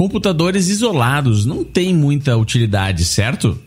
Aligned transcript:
Computadores 0.00 0.68
isolados 0.68 1.44
não 1.44 1.62
têm 1.62 1.94
muita 1.94 2.34
utilidade, 2.34 3.04
certo? 3.04 3.60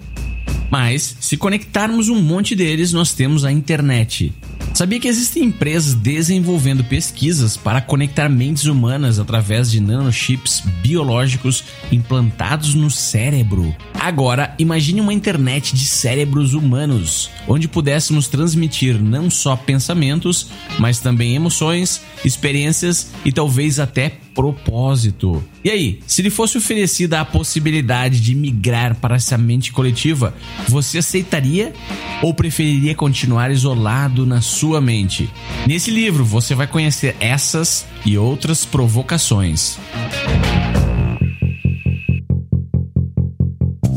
Mas, 0.67 1.15
se 1.19 1.37
conectarmos 1.37 2.09
um 2.09 2.19
monte 2.19 2.55
deles, 2.55 2.91
nós 2.91 3.13
temos 3.13 3.45
a 3.45 3.51
internet. 3.51 4.33
Sabia 4.73 4.99
que 4.99 5.07
existem 5.07 5.43
empresas 5.43 5.93
desenvolvendo 5.93 6.83
pesquisas 6.85 7.55
para 7.55 7.79
conectar 7.79 8.27
mentes 8.29 8.65
humanas 8.65 9.19
através 9.19 9.69
de 9.69 9.79
nanochips 9.79 10.63
biológicos 10.81 11.63
implantados 11.91 12.73
no 12.73 12.89
cérebro? 12.89 13.71
Agora, 13.93 14.55
imagine 14.57 15.01
uma 15.01 15.13
internet 15.13 15.75
de 15.75 15.85
cérebros 15.85 16.55
humanos, 16.55 17.29
onde 17.47 17.67
pudéssemos 17.67 18.27
transmitir 18.27 18.99
não 18.99 19.29
só 19.29 19.55
pensamentos, 19.55 20.47
mas 20.79 20.99
também 20.99 21.35
emoções, 21.35 22.01
experiências 22.25 23.11
e 23.23 23.31
talvez 23.31 23.79
até 23.79 24.17
propósito. 24.33 25.43
E 25.63 25.69
aí, 25.69 25.99
se 26.05 26.21
lhe 26.21 26.29
fosse 26.29 26.57
oferecida 26.57 27.19
a 27.19 27.25
possibilidade 27.25 28.19
de 28.19 28.35
migrar 28.35 28.95
para 28.95 29.15
essa 29.15 29.37
mente 29.37 29.71
coletiva, 29.71 30.33
você 30.67 30.97
aceitaria 30.97 31.73
ou 32.21 32.33
preferiria 32.33 32.95
continuar 32.95 33.51
isolado 33.51 34.25
na 34.25 34.41
sua 34.41 34.81
mente? 34.81 35.29
Nesse 35.67 35.91
livro 35.91 36.25
você 36.25 36.55
vai 36.55 36.67
conhecer 36.67 37.15
essas 37.19 37.85
e 38.05 38.17
outras 38.17 38.65
provocações. 38.65 39.77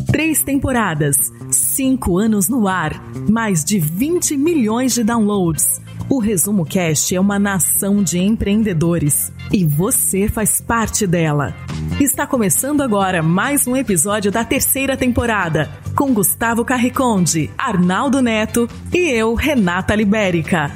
Três 0.06 0.42
temporadas, 0.42 1.16
cinco 1.50 2.16
anos 2.16 2.48
no 2.48 2.66
ar, 2.66 3.02
mais 3.28 3.62
de 3.62 3.78
20 3.78 4.36
milhões 4.36 4.94
de 4.94 5.04
downloads. 5.04 5.80
O 6.08 6.18
Resumo 6.20 6.64
Cast 6.64 7.14
é 7.14 7.20
uma 7.20 7.38
nação 7.38 8.02
de 8.02 8.18
empreendedores 8.18 9.32
e 9.52 9.64
você 9.64 10.28
faz 10.28 10.60
parte 10.60 11.06
dela. 11.06 11.54
Está 12.00 12.26
começando 12.26 12.82
agora 12.82 13.22
mais 13.22 13.66
um 13.66 13.76
episódio 13.76 14.30
da 14.30 14.44
terceira 14.44 14.96
temporada 14.96 15.70
com 15.94 16.12
Gustavo 16.12 16.64
Carriconde, 16.64 17.50
Arnaldo 17.56 18.20
Neto 18.20 18.68
e 18.92 18.98
eu, 18.98 19.34
Renata 19.34 19.94
Libérica. 19.94 20.70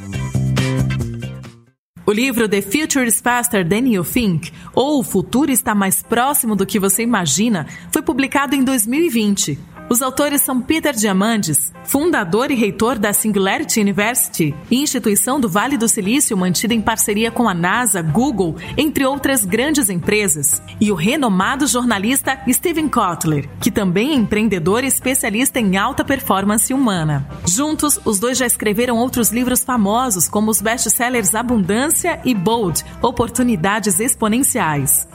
O 2.06 2.12
livro 2.12 2.48
The 2.48 2.60
Future 2.60 3.06
is 3.06 3.20
Faster 3.20 3.68
Than 3.68 3.88
You 3.88 4.04
Think, 4.04 4.52
ou 4.74 4.98
O 4.98 5.04
Futuro 5.04 5.50
está 5.50 5.74
mais 5.74 6.02
próximo 6.02 6.56
do 6.56 6.66
que 6.66 6.80
você 6.80 7.02
imagina, 7.02 7.66
foi 7.92 8.02
publicado 8.02 8.56
em 8.56 8.64
2020. 8.64 9.56
Os 9.90 10.02
autores 10.02 10.42
são 10.42 10.62
Peter 10.62 10.94
Diamandis, 10.94 11.72
fundador 11.82 12.52
e 12.52 12.54
reitor 12.54 12.96
da 12.96 13.12
Singularity 13.12 13.80
University, 13.80 14.54
instituição 14.70 15.40
do 15.40 15.48
Vale 15.48 15.76
do 15.76 15.88
Silício 15.88 16.36
mantida 16.36 16.72
em 16.72 16.80
parceria 16.80 17.28
com 17.28 17.48
a 17.48 17.52
NASA, 17.52 18.00
Google, 18.00 18.54
entre 18.78 19.04
outras 19.04 19.44
grandes 19.44 19.90
empresas, 19.90 20.62
e 20.80 20.92
o 20.92 20.94
renomado 20.94 21.66
jornalista 21.66 22.38
Steven 22.48 22.88
Kotler, 22.88 23.48
que 23.60 23.68
também 23.68 24.12
é 24.12 24.14
empreendedor 24.14 24.84
e 24.84 24.86
especialista 24.86 25.58
em 25.58 25.76
alta 25.76 26.04
performance 26.04 26.72
humana. 26.72 27.28
Juntos, 27.44 27.98
os 28.04 28.20
dois 28.20 28.38
já 28.38 28.46
escreveram 28.46 28.96
outros 28.96 29.32
livros 29.32 29.64
famosos, 29.64 30.28
como 30.28 30.52
os 30.52 30.62
best-sellers 30.62 31.34
Abundância 31.34 32.20
e 32.24 32.32
Bold, 32.32 32.84
Oportunidades 33.02 33.98
Exponenciais. 33.98 35.08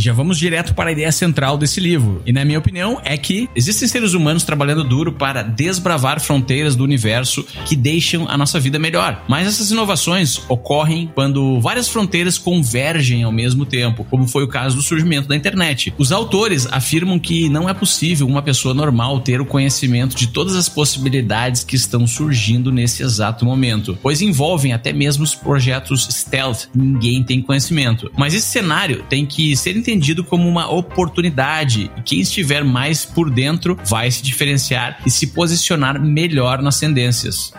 E 0.00 0.02
já 0.02 0.14
vamos 0.14 0.38
direto 0.38 0.74
para 0.74 0.88
a 0.88 0.92
ideia 0.92 1.12
central 1.12 1.58
desse 1.58 1.78
livro. 1.78 2.22
E 2.24 2.32
na 2.32 2.42
minha 2.42 2.58
opinião 2.58 2.98
é 3.04 3.18
que 3.18 3.50
existem 3.54 3.86
seres 3.86 4.14
humanos 4.14 4.44
trabalhando 4.44 4.82
duro 4.82 5.12
para 5.12 5.42
desbravar 5.42 6.18
fronteiras 6.22 6.74
do 6.74 6.82
universo 6.82 7.44
que 7.66 7.76
deixam 7.76 8.26
a 8.26 8.34
nossa 8.34 8.58
vida 8.58 8.78
melhor. 8.78 9.22
Mas 9.28 9.46
essas 9.46 9.70
inovações 9.70 10.40
ocorrem 10.48 11.10
quando 11.14 11.60
várias 11.60 11.86
fronteiras 11.86 12.38
convergem 12.38 13.24
ao 13.24 13.30
mesmo 13.30 13.66
tempo, 13.66 14.02
como 14.08 14.26
foi 14.26 14.42
o 14.42 14.48
caso 14.48 14.76
do 14.76 14.80
surgimento 14.80 15.28
da 15.28 15.36
internet. 15.36 15.92
Os 15.98 16.12
autores 16.12 16.66
afirmam 16.72 17.18
que 17.18 17.50
não 17.50 17.68
é 17.68 17.74
possível 17.74 18.26
uma 18.26 18.40
pessoa 18.40 18.72
normal 18.72 19.20
ter 19.20 19.38
o 19.38 19.44
conhecimento 19.44 20.16
de 20.16 20.28
todas 20.28 20.56
as 20.56 20.66
possibilidades 20.66 21.62
que 21.62 21.76
estão 21.76 22.06
surgindo 22.06 22.72
nesse 22.72 23.02
exato 23.02 23.44
momento, 23.44 23.98
pois 24.02 24.22
envolvem 24.22 24.72
até 24.72 24.94
mesmo 24.94 25.24
os 25.24 25.34
projetos 25.34 26.08
stealth, 26.10 26.68
ninguém 26.74 27.22
tem 27.22 27.42
conhecimento. 27.42 28.10
Mas 28.16 28.32
esse 28.32 28.46
cenário 28.46 29.04
tem 29.06 29.26
que 29.26 29.54
ser 29.54 29.76
entendido 29.76 29.89
como 30.24 30.48
uma 30.48 30.70
oportunidade 30.70 31.90
e 31.96 32.02
quem 32.02 32.20
estiver 32.20 32.64
mais 32.64 33.04
por 33.04 33.30
dentro 33.30 33.78
vai 33.84 34.10
se 34.10 34.22
diferenciar 34.22 35.00
e 35.04 35.10
se 35.10 35.28
posicionar 35.28 36.00
melhor 36.00 36.62
nas 36.62 36.78
tendências. 36.78 37.52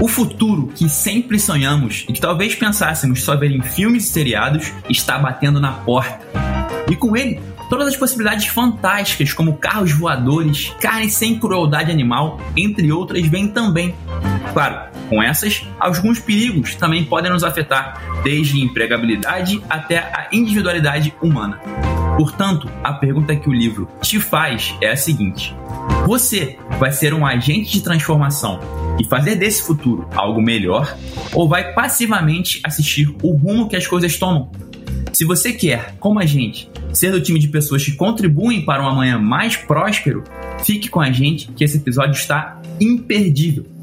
O 0.00 0.08
futuro 0.08 0.68
que 0.74 0.88
sempre 0.88 1.38
sonhamos 1.38 2.06
e 2.08 2.12
que 2.12 2.20
talvez 2.20 2.54
pensássemos 2.54 3.22
só 3.22 3.36
ver 3.36 3.50
em 3.50 3.60
filmes 3.60 4.04
e 4.04 4.08
seriados 4.08 4.72
está 4.88 5.18
batendo 5.18 5.60
na 5.60 5.72
porta. 5.72 6.20
E 6.90 6.96
com 6.96 7.16
ele, 7.16 7.38
todas 7.68 7.86
as 7.86 7.96
possibilidades 7.96 8.46
fantásticas, 8.46 9.32
como 9.32 9.58
carros 9.58 9.92
voadores, 9.92 10.72
carne 10.80 11.08
sem 11.08 11.38
crueldade 11.38 11.90
animal, 11.90 12.40
entre 12.56 12.90
outras, 12.90 13.26
vêm 13.26 13.46
também. 13.48 13.94
Claro, 14.52 14.89
com 15.10 15.20
essas, 15.20 15.66
alguns 15.80 16.20
perigos 16.20 16.76
também 16.76 17.04
podem 17.04 17.32
nos 17.32 17.42
afetar, 17.42 18.00
desde 18.22 18.60
empregabilidade 18.60 19.60
até 19.68 19.98
a 19.98 20.28
individualidade 20.32 21.12
humana. 21.20 21.60
Portanto, 22.16 22.70
a 22.84 22.92
pergunta 22.92 23.34
que 23.34 23.48
o 23.48 23.52
livro 23.52 23.88
te 24.00 24.20
faz 24.20 24.72
é 24.80 24.92
a 24.92 24.96
seguinte: 24.96 25.54
você 26.06 26.56
vai 26.78 26.92
ser 26.92 27.12
um 27.12 27.26
agente 27.26 27.72
de 27.72 27.82
transformação 27.82 28.60
e 29.00 29.04
fazer 29.04 29.34
desse 29.34 29.62
futuro 29.62 30.08
algo 30.14 30.40
melhor, 30.40 30.96
ou 31.32 31.48
vai 31.48 31.72
passivamente 31.72 32.60
assistir 32.62 33.12
o 33.20 33.32
rumo 33.32 33.68
que 33.68 33.76
as 33.76 33.86
coisas 33.86 34.16
tomam? 34.16 34.52
Se 35.12 35.24
você 35.24 35.52
quer, 35.52 35.96
como 35.98 36.20
a 36.20 36.26
gente, 36.26 36.70
ser 36.92 37.10
do 37.10 37.20
time 37.20 37.40
de 37.40 37.48
pessoas 37.48 37.84
que 37.84 37.92
contribuem 37.92 38.64
para 38.64 38.82
um 38.82 38.88
amanhã 38.88 39.18
mais 39.18 39.56
próspero, 39.56 40.22
fique 40.64 40.88
com 40.88 41.00
a 41.00 41.10
gente 41.10 41.48
que 41.48 41.64
esse 41.64 41.78
episódio 41.78 42.12
está 42.12 42.60
imperdível. 42.80 43.79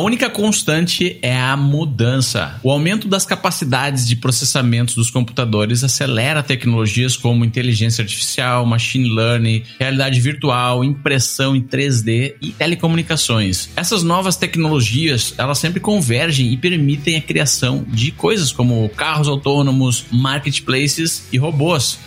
Única 0.00 0.28
constante 0.28 1.18
é 1.22 1.38
a 1.38 1.56
mudança. 1.56 2.58
O 2.62 2.70
aumento 2.70 3.08
das 3.08 3.24
capacidades 3.24 4.06
de 4.06 4.16
processamento 4.16 4.94
dos 4.94 5.10
computadores 5.10 5.84
acelera 5.84 6.42
tecnologias 6.42 7.16
como 7.16 7.44
inteligência 7.44 8.02
artificial, 8.02 8.64
machine 8.66 9.08
learning, 9.08 9.62
realidade 9.78 10.20
virtual, 10.20 10.84
impressão 10.84 11.54
em 11.54 11.62
3D 11.62 12.34
e 12.40 12.50
telecomunicações. 12.52 13.70
Essas 13.76 14.02
novas 14.02 14.36
tecnologias, 14.36 15.34
elas 15.38 15.58
sempre 15.58 15.80
convergem 15.80 16.52
e 16.52 16.56
permitem 16.56 17.16
a 17.16 17.22
criação 17.22 17.84
de 17.88 18.10
coisas 18.10 18.52
como 18.52 18.88
carros 18.90 19.28
autônomos, 19.28 20.06
marketplaces 20.10 21.26
e 21.32 21.38
robôs. 21.38 21.98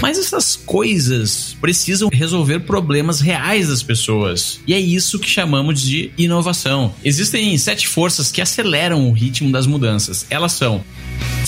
Mas 0.00 0.16
essas 0.16 0.54
coisas 0.54 1.56
precisam 1.60 2.08
resolver 2.12 2.60
problemas 2.60 3.20
reais 3.20 3.68
das 3.68 3.82
pessoas. 3.82 4.60
E 4.66 4.72
é 4.72 4.78
isso 4.78 5.18
que 5.18 5.28
chamamos 5.28 5.80
de 5.80 6.12
inovação. 6.16 6.94
Existem 7.04 7.58
sete 7.58 7.88
forças 7.88 8.30
que 8.30 8.40
aceleram 8.40 9.08
o 9.08 9.12
ritmo 9.12 9.50
das 9.50 9.66
mudanças. 9.66 10.24
Elas 10.30 10.52
são 10.52 10.84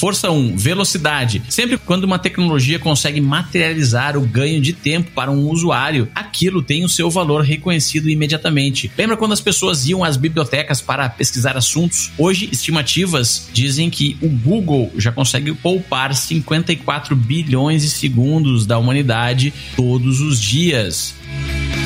Força 0.01 0.31
1, 0.31 0.57
velocidade. 0.57 1.43
Sempre 1.49 1.77
quando 1.77 2.05
uma 2.05 2.19
tecnologia 2.19 2.79
consegue 2.79 3.21
materializar 3.21 4.17
o 4.17 4.23
ganho 4.23 4.59
de 4.59 4.73
tempo 4.73 5.11
para 5.11 5.31
um 5.31 5.49
usuário, 5.51 6.09
aquilo 6.15 6.63
tem 6.63 6.85
o 6.85 6.89
seu 6.89 7.11
valor 7.11 7.43
reconhecido 7.43 8.09
imediatamente. 8.09 8.91
Lembra 8.97 9.17
quando 9.17 9.33
as 9.33 9.43
pessoas 9.43 9.87
iam 9.87 10.03
às 10.03 10.17
bibliotecas 10.17 10.81
para 10.81 11.09
pesquisar 11.11 11.55
assuntos? 11.55 12.11
Hoje, 12.17 12.49
estimativas 12.51 13.51
dizem 13.53 13.91
que 13.91 14.17
o 14.23 14.29
Google 14.29 14.91
já 14.97 15.13
consegue 15.13 15.53
poupar 15.53 16.15
54 16.15 17.15
bilhões 17.15 17.83
de 17.83 17.91
segundos 17.91 18.65
da 18.65 18.79
humanidade 18.79 19.53
todos 19.77 20.23
os 20.23 20.41
dias. 20.41 21.20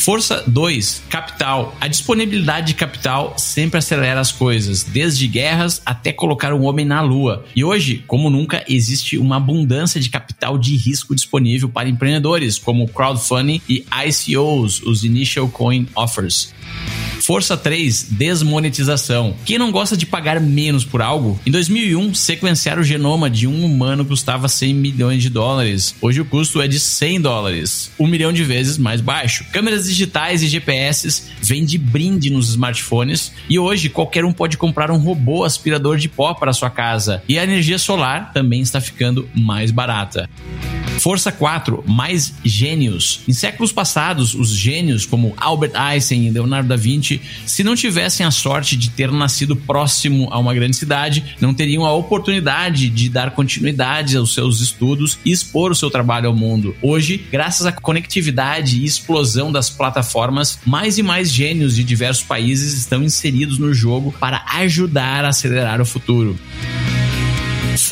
Força 0.01 0.45
2, 0.47 1.05
capital. 1.09 1.75
A 1.81 1.89
disponibilidade 1.89 2.69
de 2.69 2.75
capital 2.75 3.35
sempre 3.39 3.79
acelera 3.79 4.21
as 4.21 4.31
coisas, 4.31 4.83
desde 4.83 5.27
guerras 5.27 5.81
até 5.87 6.13
colocar 6.13 6.53
um 6.53 6.65
homem 6.65 6.85
na 6.85 7.01
lua. 7.01 7.45
E 7.57 7.65
hoje, 7.65 8.05
como 8.07 8.29
nunca, 8.29 8.65
existe 8.69 9.17
uma 9.17 9.37
abundância 9.37 10.01
de 10.01 10.11
capital 10.11 10.59
de 10.59 10.77
risco 10.77 11.15
disponível 11.15 11.69
para 11.69 11.89
empreendedores, 11.89 12.59
como 12.59 12.89
crowdfunding 12.89 13.61
e 13.69 13.85
ICOs, 14.07 14.83
os 14.83 15.05
Initial 15.05 15.49
Coin 15.49 15.87
Offers. 15.95 16.53
Força 17.25 17.57
3, 17.57 18.09
desmonetização. 18.11 19.35
Quem 19.47 19.57
não 19.57 19.73
gosta 19.73 19.97
de 19.97 20.05
pagar 20.05 20.39
menos 20.39 20.85
por 20.85 21.01
algo? 21.01 21.41
Em 21.47 21.51
2001, 21.51 22.13
sequenciar 22.13 22.79
o 22.79 22.85
genoma 22.85 23.31
de 23.31 23.47
um 23.47 23.65
humano 23.65 24.05
custava 24.05 24.47
100 24.47 24.75
milhões 24.75 25.23
de 25.23 25.31
dólares. 25.31 25.95
Hoje 26.03 26.21
o 26.21 26.27
custo 26.27 26.61
é 26.61 26.69
de 26.69 26.79
100 26.79 27.23
dólares, 27.23 27.91
um 27.99 28.07
milhão 28.07 28.31
de 28.31 28.45
vezes 28.45 28.77
mais 28.77 29.01
baixo. 29.01 29.47
Câmeras 29.53 29.87
digitais 29.87 30.43
e 30.43 30.49
GPS 30.49 31.23
vêm 31.41 31.65
de 31.65 31.79
brinde 31.79 32.29
nos 32.29 32.51
smartphones 32.51 33.33
e 33.49 33.59
hoje 33.59 33.89
qualquer 33.89 34.27
um 34.27 34.33
pode 34.33 34.59
comprar 34.59 34.91
um 34.91 34.99
robô 34.99 35.45
aspirador 35.45 35.97
de 35.97 36.11
pó 36.11 36.35
para 36.35 36.53
sua 36.53 36.69
casa. 36.69 37.23
E 37.27 37.39
a 37.39 37.45
energia 37.45 37.79
solar 37.79 38.35
também 38.35 38.61
está 38.61 38.83
ficando 38.83 39.27
mais 39.35 39.71
barata. 39.71 40.29
Força 40.99 41.31
4, 41.33 41.85
mais 41.87 42.33
gênios. 42.45 43.21
Em 43.29 43.33
séculos 43.33 43.73
passados, 43.73 44.35
os 44.35 44.51
gênios 44.51 45.05
como 45.05 45.35
Albert 45.37 45.73
Einstein 45.75 46.27
e 46.27 46.31
Leonardo 46.31 46.69
da 46.69 46.77
Vinci, 46.77 47.14
se 47.47 47.65
não 47.65 47.75
tivessem 47.75 48.25
a 48.25 48.31
sorte 48.31 48.77
de 48.77 48.91
ter 48.91 49.11
nascido 49.11 49.57
próximo 49.57 50.29
a 50.31 50.39
uma 50.39 50.55
grande 50.55 50.77
cidade, 50.77 51.37
não 51.41 51.55
teriam 51.55 51.85
a 51.85 51.93
oportunidade 51.93 52.89
de 52.89 53.09
dar 53.09 53.33
continuidade 53.33 54.17
aos 54.17 54.35
seus 54.35 54.61
estudos 54.61 55.19
e 55.25 55.31
expor 55.31 55.71
o 55.71 55.75
seu 55.75 55.91
trabalho 55.91 56.29
ao 56.29 56.35
mundo. 56.35 56.77
Hoje, 56.83 57.25
graças 57.31 57.67
à 57.67 57.73
conectividade 57.73 58.81
e 58.81 58.85
explosão 58.85 59.51
das 59.51 59.71
plataformas, 59.71 60.59
mais 60.65 60.99
e 60.99 61.03
mais 61.03 61.31
gênios 61.31 61.77
de 61.77 61.85
diversos 61.85 62.25
países 62.25 62.75
estão 62.75 63.03
inseridos 63.03 63.59
no 63.59 63.73
jogo 63.73 64.15
para 64.19 64.45
ajudar 64.55 65.25
a 65.25 65.29
acelerar 65.29 65.81
o 65.81 65.87
futuro. 65.87 66.39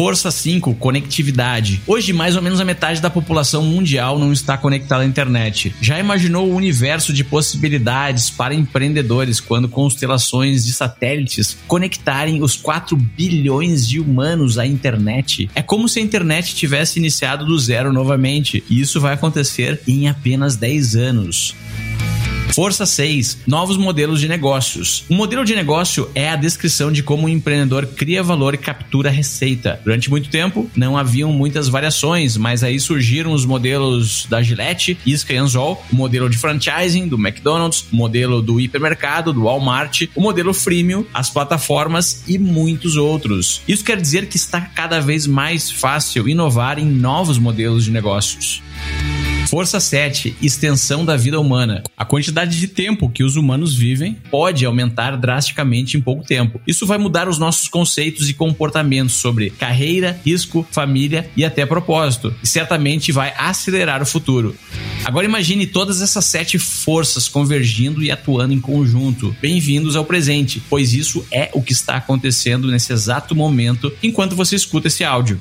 Força 0.02 0.32
5, 0.32 0.75
conectividade. 0.75 1.81
Hoje, 1.87 2.12
mais 2.12 2.34
ou 2.34 2.43
menos 2.43 2.58
a 2.58 2.64
metade 2.64 3.00
da 3.00 3.08
população 3.08 3.62
mundial 3.62 4.19
não 4.19 4.32
está 4.32 4.58
conectada 4.58 5.04
à 5.04 5.06
internet. 5.06 5.72
Já 5.81 5.96
imaginou 5.96 6.49
o 6.49 6.56
universo 6.56 7.12
de 7.12 7.22
possibilidades 7.22 8.28
para 8.28 8.52
empreendedores 8.52 9.38
quando 9.38 9.69
constelações 9.69 10.64
de 10.64 10.72
satélites 10.72 11.56
conectarem 11.69 12.43
os 12.43 12.56
4 12.56 12.96
bilhões 12.96 13.87
de 13.87 14.00
humanos 14.00 14.58
à 14.58 14.66
internet? 14.66 15.49
É 15.54 15.62
como 15.62 15.88
se 15.88 16.00
a 16.00 16.02
internet 16.02 16.52
tivesse 16.52 16.99
iniciado 16.99 17.46
do 17.46 17.56
zero 17.56 17.93
novamente, 17.93 18.64
e 18.69 18.81
isso 18.81 19.00
vai 19.00 19.14
acontecer 19.14 19.81
em 19.87 20.08
apenas 20.08 20.56
10 20.56 20.96
anos. 20.96 21.54
Força 22.54 22.84
6. 22.84 23.38
Novos 23.46 23.78
modelos 23.78 24.20
de 24.20 24.28
negócios. 24.28 25.04
Um 25.08 25.16
modelo 25.16 25.43
de 25.43 25.54
negócio 25.54 26.10
é 26.14 26.28
a 26.28 26.37
descrição 26.37 26.93
de 26.93 27.02
como 27.02 27.25
um 27.25 27.28
empreendedor 27.28 27.87
cria 27.87 28.22
valor 28.22 28.52
e 28.52 28.58
captura 28.58 29.08
receita. 29.08 29.81
Durante 29.82 30.10
muito 30.10 30.28
tempo, 30.28 30.70
não 30.76 30.96
haviam 30.96 31.32
muitas 31.32 31.69
variações, 31.69 32.37
mas 32.37 32.62
aí 32.62 32.78
surgiram 32.78 33.32
os 33.32 33.46
modelos 33.46 34.26
da 34.28 34.43
Gillette, 34.43 34.99
e 35.06 35.37
Anzol, 35.37 35.82
o 35.90 35.96
modelo 35.96 36.28
de 36.28 36.37
franchising 36.37 37.08
do 37.08 37.16
McDonald's, 37.16 37.87
o 37.90 37.96
modelo 37.96 38.43
do 38.43 38.60
hipermercado, 38.60 39.32
do 39.32 39.44
Walmart, 39.44 40.02
o 40.14 40.20
modelo 40.20 40.52
freemium, 40.52 41.06
as 41.14 41.31
plataformas 41.31 42.22
e 42.28 42.38
muitos 42.38 42.96
outros. 42.96 43.62
Isso 43.66 43.84
quer 43.84 43.99
dizer 43.99 44.26
que 44.26 44.37
está 44.37 44.60
cada 44.60 45.00
vez 45.00 45.26
mais 45.26 45.70
fácil 45.70 46.28
inovar 46.28 46.78
em 46.78 46.84
novos 46.84 47.38
modelos 47.38 47.84
de 47.84 47.90
negócios. 47.90 48.62
Força 49.52 49.78
7, 49.78 50.34
extensão 50.40 51.04
da 51.04 51.14
vida 51.14 51.38
humana. 51.38 51.82
A 51.94 52.06
quantidade 52.06 52.58
de 52.58 52.66
tempo 52.66 53.10
que 53.10 53.22
os 53.22 53.37
humanos 53.37 53.75
vivem 53.75 54.16
pode 54.31 54.64
aumentar 54.64 55.14
drasticamente 55.14 55.94
em 55.94 56.00
pouco 56.00 56.25
tempo. 56.25 56.58
Isso 56.66 56.87
vai 56.87 56.96
mudar 56.96 57.28
os 57.28 57.37
nossos 57.37 57.69
conceitos 57.69 58.31
e 58.31 58.32
comportamentos 58.32 59.16
sobre 59.16 59.50
carreira, 59.50 60.19
risco, 60.25 60.66
família 60.70 61.31
e 61.37 61.44
até 61.44 61.66
propósito, 61.66 62.34
e 62.43 62.46
certamente 62.46 63.12
vai 63.12 63.34
acelerar 63.37 64.00
o 64.00 64.06
futuro. 64.06 64.56
Agora 65.04 65.26
imagine 65.26 65.66
todas 65.66 66.00
essas 66.00 66.25
sete 66.25 66.58
forças 66.58 67.28
convergindo 67.28 68.02
e 68.02 68.10
atuando 68.10 68.54
em 68.54 68.60
conjunto. 68.60 69.37
Bem-vindos 69.38 69.96
ao 69.96 70.06
presente, 70.06 70.62
pois 70.70 70.94
isso 70.94 71.26
é 71.31 71.50
o 71.52 71.60
que 71.60 71.75
está 71.75 71.96
acontecendo 71.96 72.70
nesse 72.70 72.90
exato 72.90 73.34
momento 73.34 73.93
enquanto 74.02 74.34
você 74.34 74.56
escuta 74.56 74.88
esse 74.88 75.04
áudio. 75.04 75.38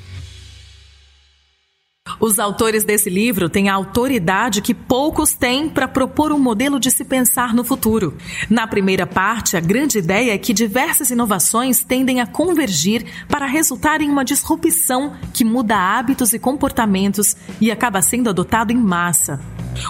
Os 2.19 2.39
autores 2.39 2.83
desse 2.83 3.09
livro 3.09 3.49
têm 3.49 3.69
a 3.69 3.73
autoridade 3.73 4.61
que 4.61 4.73
poucos 4.73 5.33
têm 5.33 5.69
para 5.69 5.87
propor 5.87 6.31
um 6.31 6.39
modelo 6.39 6.79
de 6.79 6.91
se 6.91 7.03
pensar 7.03 7.53
no 7.53 7.63
futuro. 7.63 8.15
Na 8.49 8.67
primeira 8.67 9.05
parte, 9.05 9.57
a 9.57 9.59
grande 9.59 9.97
ideia 9.97 10.33
é 10.33 10.37
que 10.37 10.53
diversas 10.53 11.11
inovações 11.11 11.83
tendem 11.83 12.21
a 12.21 12.27
convergir 12.27 13.05
para 13.27 13.45
resultar 13.45 14.01
em 14.01 14.09
uma 14.09 14.25
disrupção 14.25 15.13
que 15.33 15.43
muda 15.43 15.77
hábitos 15.77 16.33
e 16.33 16.39
comportamentos 16.39 17.35
e 17.59 17.71
acaba 17.71 18.01
sendo 18.01 18.29
adotado 18.29 18.71
em 18.71 18.77
massa. 18.77 19.39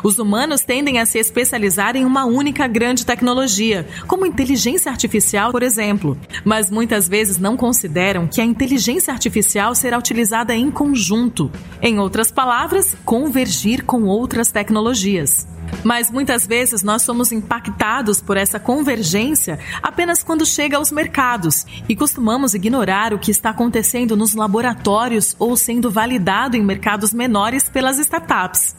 Os 0.04 0.20
humanos 0.20 0.62
tendem 0.62 1.00
a 1.00 1.06
se 1.06 1.20
especializar 1.20 1.96
em 1.96 2.06
uma 2.06 2.26
única 2.26 2.68
grande 2.68 3.06
tecnologia, 3.06 3.88
como 4.08 4.26
inteligência 4.26 4.92
artificial, 4.92 5.52
por 5.52 5.64
exemplo, 5.64 6.18
mas 6.44 6.70
muitas 6.70 7.08
vezes 7.08 7.38
não 7.38 7.58
consideram 7.58 8.28
que 8.28 8.42
a 8.42 8.46
inteligência 8.46 9.14
artificial 9.14 9.76
será 9.76 9.98
utilizada 9.98 10.56
em 10.56 10.72
conjunto. 10.72 11.52
Em 11.82 12.00
outras 12.00 12.32
palavras, 12.32 12.96
convergir 13.06 13.84
com 13.84 14.04
outras 14.04 14.52
tecnologias. 14.52 15.48
Mas 15.84 16.12
muitas 16.12 16.46
vezes 16.46 16.84
nós 16.84 17.02
somos 17.02 17.32
impactados 17.32 18.22
por 18.22 18.38
essa 18.38 18.60
convergência 18.60 19.60
apenas 19.82 20.22
quando 20.24 20.46
chega 20.46 20.78
aos 20.78 20.92
mercados 20.92 21.66
e 21.88 21.96
costumamos 21.96 22.54
ignorar 22.54 23.14
o 23.14 23.20
que 23.20 23.32
está 23.32 23.50
acontecendo 23.52 24.16
nos 24.16 24.34
laboratórios 24.34 25.36
ou 25.40 25.56
sendo 25.56 25.90
validado 25.90 26.56
em 26.56 26.64
mercados 26.64 27.14
menores 27.14 27.70
pelas 27.70 27.98
startups. 28.00 28.76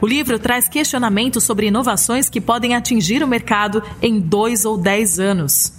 O 0.00 0.06
livro 0.06 0.38
traz 0.38 0.68
questionamentos 0.68 1.44
sobre 1.44 1.66
inovações 1.66 2.28
que 2.28 2.40
podem 2.40 2.74
atingir 2.74 3.22
o 3.22 3.28
mercado 3.28 3.82
em 4.02 4.20
dois 4.20 4.64
ou 4.64 4.76
dez 4.76 5.18
anos. 5.18 5.72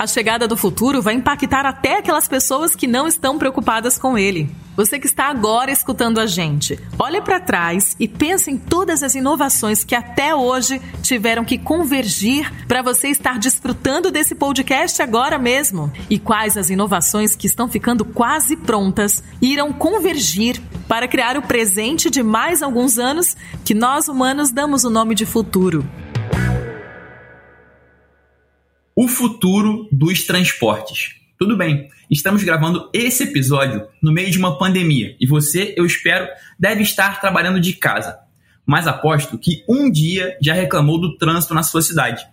A 0.00 0.06
chegada 0.06 0.48
do 0.48 0.56
futuro 0.56 1.02
vai 1.02 1.12
impactar 1.12 1.66
até 1.66 1.98
aquelas 1.98 2.26
pessoas 2.26 2.74
que 2.74 2.86
não 2.86 3.06
estão 3.06 3.36
preocupadas 3.36 3.98
com 3.98 4.16
ele. 4.16 4.48
Você 4.74 4.98
que 4.98 5.06
está 5.06 5.26
agora 5.26 5.70
escutando 5.70 6.18
a 6.18 6.26
gente, 6.26 6.78
olhe 6.98 7.20
para 7.20 7.38
trás 7.38 7.94
e 8.00 8.08
pense 8.08 8.50
em 8.50 8.56
todas 8.56 9.02
as 9.02 9.14
inovações 9.14 9.84
que 9.84 9.94
até 9.94 10.34
hoje 10.34 10.80
tiveram 11.02 11.44
que 11.44 11.58
convergir 11.58 12.50
para 12.66 12.80
você 12.80 13.08
estar 13.08 13.38
desfrutando 13.38 14.10
desse 14.10 14.34
podcast 14.34 15.02
agora 15.02 15.38
mesmo. 15.38 15.92
E 16.08 16.18
quais 16.18 16.56
as 16.56 16.70
inovações 16.70 17.36
que 17.36 17.46
estão 17.46 17.68
ficando 17.68 18.02
quase 18.02 18.56
prontas 18.56 19.22
irão 19.42 19.70
convergir 19.70 20.62
para 20.90 21.06
criar 21.06 21.36
o 21.36 21.42
presente 21.42 22.10
de 22.10 22.20
mais 22.20 22.62
alguns 22.62 22.98
anos 22.98 23.36
que 23.64 23.74
nós 23.74 24.08
humanos 24.08 24.50
damos 24.50 24.82
o 24.82 24.90
nome 24.90 25.14
de 25.14 25.24
futuro 25.24 25.88
o 28.96 29.08
futuro 29.08 29.88
dos 29.90 30.24
transportes. 30.24 31.14
Tudo 31.38 31.56
bem, 31.56 31.88
estamos 32.10 32.42
gravando 32.42 32.90
esse 32.92 33.22
episódio 33.22 33.86
no 34.02 34.12
meio 34.12 34.30
de 34.30 34.36
uma 34.36 34.58
pandemia 34.58 35.16
e 35.18 35.26
você, 35.26 35.72
eu 35.74 35.86
espero, 35.86 36.28
deve 36.58 36.82
estar 36.82 37.18
trabalhando 37.18 37.58
de 37.60 37.72
casa. 37.72 38.18
Mas 38.66 38.86
aposto 38.86 39.38
que 39.38 39.64
um 39.66 39.90
dia 39.90 40.36
já 40.42 40.52
reclamou 40.52 41.00
do 41.00 41.16
trânsito 41.16 41.54
na 41.54 41.62
sua 41.62 41.80
cidade. 41.80 42.26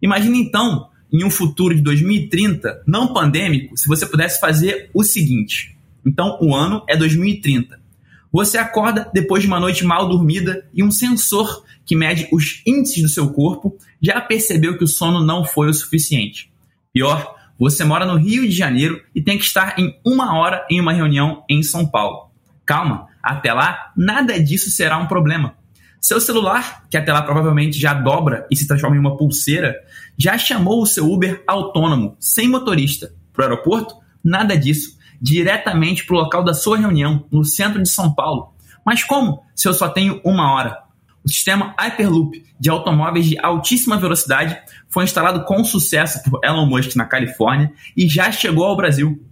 Imagine 0.00 0.38
então, 0.38 0.90
em 1.12 1.24
um 1.24 1.30
futuro 1.30 1.74
de 1.74 1.80
2030, 1.80 2.84
não 2.86 3.12
pandêmico, 3.12 3.76
se 3.76 3.88
você 3.88 4.06
pudesse 4.06 4.38
fazer 4.38 4.90
o 4.94 5.02
seguinte. 5.02 5.76
Então, 6.06 6.38
o 6.40 6.54
ano 6.54 6.84
é 6.88 6.96
2030. 6.96 7.81
Você 8.32 8.56
acorda 8.56 9.10
depois 9.12 9.42
de 9.42 9.46
uma 9.46 9.60
noite 9.60 9.84
mal 9.84 10.08
dormida 10.08 10.66
e 10.72 10.82
um 10.82 10.90
sensor 10.90 11.64
que 11.84 11.94
mede 11.94 12.26
os 12.32 12.62
índices 12.66 13.02
do 13.02 13.08
seu 13.08 13.30
corpo 13.30 13.76
já 14.00 14.18
percebeu 14.22 14.78
que 14.78 14.84
o 14.84 14.88
sono 14.88 15.22
não 15.22 15.44
foi 15.44 15.68
o 15.68 15.74
suficiente. 15.74 16.50
Pior, 16.94 17.36
você 17.58 17.84
mora 17.84 18.06
no 18.06 18.16
Rio 18.16 18.48
de 18.48 18.52
Janeiro 18.52 19.02
e 19.14 19.20
tem 19.20 19.36
que 19.36 19.44
estar 19.44 19.78
em 19.78 20.00
uma 20.02 20.38
hora 20.38 20.66
em 20.70 20.80
uma 20.80 20.94
reunião 20.94 21.44
em 21.46 21.62
São 21.62 21.86
Paulo. 21.86 22.30
Calma, 22.64 23.06
até 23.22 23.52
lá 23.52 23.92
nada 23.94 24.42
disso 24.42 24.70
será 24.70 24.96
um 24.96 25.06
problema. 25.06 25.54
Seu 26.00 26.18
celular, 26.18 26.84
que 26.90 26.96
até 26.96 27.12
lá 27.12 27.20
provavelmente 27.20 27.78
já 27.78 27.92
dobra 27.92 28.46
e 28.50 28.56
se 28.56 28.66
transforma 28.66 28.96
em 28.96 28.98
uma 28.98 29.16
pulseira, 29.16 29.76
já 30.16 30.38
chamou 30.38 30.80
o 30.80 30.86
seu 30.86 31.08
Uber 31.12 31.44
autônomo, 31.46 32.16
sem 32.18 32.48
motorista. 32.48 33.12
Para 33.32 33.42
o 33.42 33.48
aeroporto? 33.50 33.94
Nada 34.24 34.56
disso 34.56 35.01
diretamente 35.22 36.04
para 36.04 36.16
o 36.16 36.18
local 36.18 36.42
da 36.42 36.52
sua 36.52 36.76
reunião, 36.76 37.24
no 37.30 37.44
centro 37.44 37.80
de 37.80 37.88
São 37.88 38.12
Paulo. 38.12 38.52
Mas 38.84 39.04
como, 39.04 39.44
se 39.54 39.68
eu 39.68 39.72
só 39.72 39.88
tenho 39.88 40.20
uma 40.24 40.52
hora? 40.52 40.82
O 41.24 41.28
sistema 41.28 41.72
Hyperloop 41.78 42.44
de 42.58 42.68
automóveis 42.68 43.26
de 43.26 43.38
altíssima 43.38 43.96
velocidade 43.96 44.58
foi 44.88 45.04
instalado 45.04 45.44
com 45.44 45.64
sucesso 45.64 46.20
por 46.28 46.40
Elon 46.44 46.66
Musk 46.66 46.96
na 46.96 47.04
Califórnia 47.04 47.72
e 47.96 48.08
já 48.08 48.32
chegou 48.32 48.64
ao 48.64 48.76
Brasil. 48.76 49.24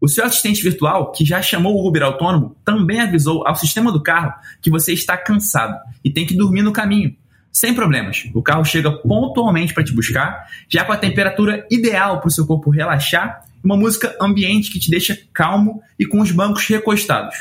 O 0.00 0.08
seu 0.08 0.24
assistente 0.24 0.62
virtual, 0.62 1.12
que 1.12 1.24
já 1.24 1.40
chamou 1.40 1.76
o 1.76 1.88
Uber 1.88 2.02
autônomo, 2.02 2.56
também 2.64 3.00
avisou 3.00 3.46
ao 3.46 3.54
sistema 3.54 3.92
do 3.92 4.02
carro 4.02 4.32
que 4.60 4.70
você 4.70 4.92
está 4.92 5.16
cansado 5.16 5.76
e 6.04 6.10
tem 6.10 6.26
que 6.26 6.36
dormir 6.36 6.62
no 6.62 6.72
caminho. 6.72 7.16
Sem 7.52 7.72
problemas, 7.72 8.28
o 8.34 8.42
carro 8.42 8.64
chega 8.64 8.90
pontualmente 8.90 9.72
para 9.72 9.84
te 9.84 9.92
buscar, 9.92 10.46
já 10.68 10.84
com 10.84 10.92
a 10.92 10.96
temperatura 10.96 11.66
ideal 11.70 12.20
para 12.20 12.28
o 12.28 12.30
seu 12.30 12.46
corpo 12.46 12.70
relaxar 12.70 13.47
uma 13.62 13.76
música 13.76 14.16
ambiente 14.20 14.70
que 14.70 14.78
te 14.78 14.90
deixa 14.90 15.18
calmo 15.32 15.82
e 15.98 16.06
com 16.06 16.20
os 16.20 16.30
bancos 16.30 16.66
recostados. 16.66 17.36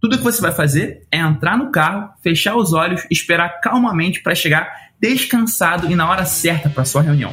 Tudo 0.00 0.18
que 0.18 0.24
você 0.24 0.40
vai 0.40 0.52
fazer 0.52 1.02
é 1.10 1.18
entrar 1.18 1.56
no 1.56 1.70
carro, 1.70 2.10
fechar 2.22 2.56
os 2.56 2.72
olhos 2.72 3.06
esperar 3.10 3.60
calmamente 3.60 4.20
para 4.20 4.34
chegar 4.34 4.90
descansado 5.00 5.90
e 5.90 5.94
na 5.94 6.08
hora 6.08 6.24
certa 6.24 6.68
para 6.68 6.84
sua 6.84 7.02
reunião. 7.02 7.32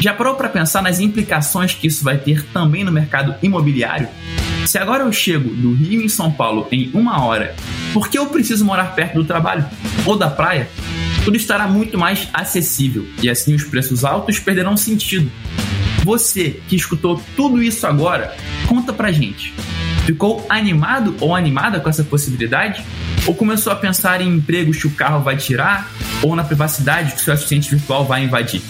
Já 0.00 0.12
parou 0.12 0.34
para 0.34 0.48
pensar 0.48 0.82
nas 0.82 0.98
implicações 0.98 1.74
que 1.74 1.86
isso 1.86 2.02
vai 2.02 2.18
ter 2.18 2.44
também 2.46 2.82
no 2.82 2.90
mercado 2.90 3.34
imobiliário? 3.42 4.08
Se 4.66 4.78
agora 4.78 5.04
eu 5.04 5.12
chego 5.12 5.48
do 5.48 5.74
Rio 5.74 6.02
em 6.02 6.08
São 6.08 6.30
Paulo 6.30 6.66
em 6.72 6.90
uma 6.92 7.24
hora, 7.24 7.54
por 7.92 8.08
que 8.08 8.18
eu 8.18 8.26
preciso 8.26 8.64
morar 8.64 8.94
perto 8.94 9.14
do 9.14 9.24
trabalho 9.24 9.64
ou 10.04 10.16
da 10.16 10.30
praia? 10.30 10.68
Tudo 11.24 11.36
estará 11.36 11.68
muito 11.68 11.96
mais 11.96 12.28
acessível 12.32 13.06
e 13.22 13.30
assim 13.30 13.54
os 13.54 13.62
preços 13.64 14.04
altos 14.04 14.38
perderão 14.40 14.76
sentido. 14.76 15.30
Você 16.04 16.60
que 16.68 16.74
escutou 16.74 17.22
tudo 17.36 17.62
isso 17.62 17.86
agora, 17.86 18.36
conta 18.66 18.92
pra 18.92 19.12
gente. 19.12 19.54
Ficou 20.04 20.44
animado 20.48 21.14
ou 21.20 21.34
animada 21.34 21.78
com 21.78 21.88
essa 21.88 22.02
possibilidade? 22.02 22.84
Ou 23.24 23.34
começou 23.34 23.72
a 23.72 23.76
pensar 23.76 24.20
em 24.20 24.28
empregos 24.28 24.78
que 24.78 24.88
o 24.88 24.90
carro 24.90 25.22
vai 25.22 25.36
tirar? 25.36 25.88
Ou 26.20 26.34
na 26.34 26.42
privacidade 26.42 27.12
que 27.12 27.20
seu 27.20 27.32
assistente 27.32 27.70
virtual 27.70 28.04
vai 28.04 28.24
invadir? 28.24 28.60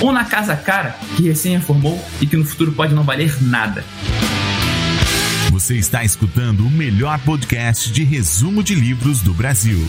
Ou 0.00 0.12
na 0.12 0.24
casa 0.24 0.56
cara 0.56 0.96
que 1.16 1.22
recém 1.22 1.56
reformou 1.56 2.02
e 2.20 2.26
que 2.26 2.36
no 2.36 2.44
futuro 2.44 2.72
pode 2.72 2.92
não 2.92 3.04
valer 3.04 3.40
nada? 3.40 3.84
Você 5.52 5.76
está 5.76 6.02
escutando 6.02 6.66
o 6.66 6.70
melhor 6.70 7.20
podcast 7.20 7.92
de 7.92 8.02
resumo 8.02 8.64
de 8.64 8.74
livros 8.74 9.20
do 9.20 9.32
Brasil. 9.32 9.86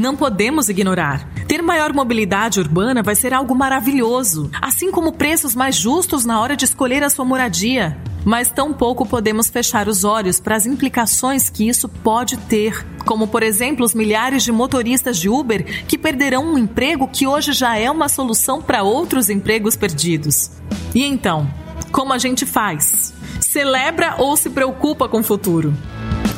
Não 0.00 0.16
podemos 0.16 0.70
ignorar. 0.70 1.28
Ter 1.46 1.60
maior 1.60 1.92
mobilidade 1.92 2.58
urbana 2.58 3.02
vai 3.02 3.14
ser 3.14 3.34
algo 3.34 3.54
maravilhoso, 3.54 4.50
assim 4.58 4.90
como 4.90 5.12
preços 5.12 5.54
mais 5.54 5.76
justos 5.76 6.24
na 6.24 6.40
hora 6.40 6.56
de 6.56 6.64
escolher 6.64 7.02
a 7.02 7.10
sua 7.10 7.22
moradia. 7.22 7.98
Mas 8.24 8.48
tampouco 8.48 9.04
podemos 9.04 9.50
fechar 9.50 9.88
os 9.88 10.02
olhos 10.02 10.40
para 10.40 10.56
as 10.56 10.64
implicações 10.64 11.50
que 11.50 11.68
isso 11.68 11.86
pode 11.86 12.38
ter, 12.38 12.82
como 13.04 13.28
por 13.28 13.42
exemplo 13.42 13.84
os 13.84 13.92
milhares 13.92 14.42
de 14.42 14.50
motoristas 14.50 15.18
de 15.18 15.28
Uber 15.28 15.84
que 15.86 15.98
perderão 15.98 16.46
um 16.46 16.56
emprego 16.56 17.06
que 17.06 17.26
hoje 17.26 17.52
já 17.52 17.76
é 17.76 17.90
uma 17.90 18.08
solução 18.08 18.62
para 18.62 18.82
outros 18.82 19.28
empregos 19.28 19.76
perdidos. 19.76 20.50
E 20.94 21.04
então, 21.04 21.46
como 21.92 22.14
a 22.14 22.18
gente 22.18 22.46
faz? 22.46 23.12
Celebra 23.38 24.14
ou 24.16 24.34
se 24.34 24.48
preocupa 24.48 25.06
com 25.06 25.20
o 25.20 25.22
futuro? 25.22 25.74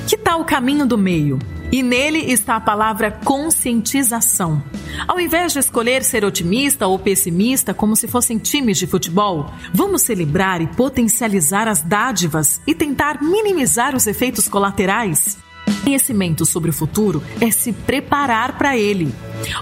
Que 0.09 0.17
tal 0.17 0.41
o 0.41 0.45
caminho 0.45 0.85
do 0.85 0.99
meio? 0.99 1.39
E 1.73 1.83
nele 1.83 2.31
está 2.31 2.57
a 2.57 2.61
palavra 2.61 3.11
conscientização. 3.11 4.63
Ao 5.09 5.19
invés 5.19 5.55
de 5.55 5.59
escolher 5.59 6.05
ser 6.05 6.23
otimista 6.23 6.87
ou 6.87 6.99
pessimista 6.99 7.73
como 7.73 7.97
se 7.97 8.07
fossem 8.07 8.37
times 8.37 8.77
de 8.77 8.87
futebol, 8.87 9.51
vamos 9.73 10.03
celebrar 10.03 10.61
e 10.61 10.67
potencializar 10.67 11.67
as 11.67 11.81
dádivas 11.81 12.61
e 12.67 12.75
tentar 12.75 13.23
minimizar 13.23 13.97
os 13.97 14.07
efeitos 14.07 14.49
colaterais. 14.49 15.39
Conhecimento 15.83 16.47
sobre 16.47 16.71
o 16.71 16.73
futuro 16.73 17.23
é 17.41 17.51
se 17.51 17.73
preparar 17.73 18.57
para 18.57 18.77
ele. 18.77 19.13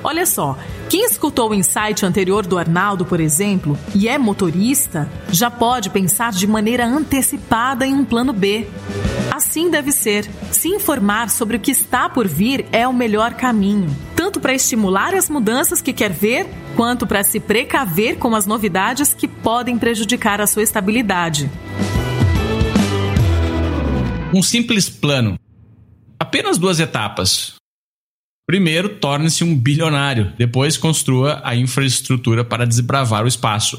Olha 0.04 0.26
só, 0.26 0.58
quem 0.88 1.04
escutou 1.04 1.50
o 1.50 1.54
insight 1.54 2.04
anterior 2.04 2.46
do 2.46 2.58
Arnaldo, 2.58 3.06
por 3.06 3.20
exemplo, 3.20 3.78
e 3.94 4.08
é 4.08 4.18
motorista, 4.18 5.10
já 5.30 5.50
pode 5.50 5.88
pensar 5.88 6.32
de 6.32 6.46
maneira 6.46 6.84
antecipada 6.84 7.86
em 7.86 7.94
um 7.94 8.04
plano 8.04 8.32
B. 8.32 8.66
Assim 9.30 9.70
deve 9.70 9.92
ser. 9.92 10.28
Se 10.50 10.68
informar 10.68 11.30
sobre 11.30 11.56
o 11.56 11.60
que 11.60 11.70
está 11.70 12.08
por 12.08 12.28
vir 12.28 12.66
é 12.70 12.86
o 12.86 12.92
melhor 12.92 13.34
caminho, 13.34 13.88
tanto 14.14 14.40
para 14.40 14.52
estimular 14.52 15.14
as 15.14 15.30
mudanças 15.30 15.80
que 15.80 15.92
quer 15.92 16.12
ver, 16.12 16.46
quanto 16.76 17.06
para 17.06 17.24
se 17.24 17.40
precaver 17.40 18.18
com 18.18 18.34
as 18.34 18.44
novidades 18.44 19.14
que 19.14 19.26
podem 19.26 19.78
prejudicar 19.78 20.40
a 20.40 20.46
sua 20.46 20.62
estabilidade. 20.62 21.50
Um 24.34 24.42
simples 24.42 24.88
plano 24.88 25.38
apenas 26.30 26.58
duas 26.58 26.78
etapas. 26.78 27.54
Primeiro, 28.46 29.00
torne-se 29.00 29.42
um 29.42 29.56
bilionário. 29.56 30.32
Depois, 30.38 30.76
construa 30.76 31.40
a 31.42 31.56
infraestrutura 31.56 32.44
para 32.44 32.64
desbravar 32.64 33.24
o 33.24 33.28
espaço. 33.28 33.78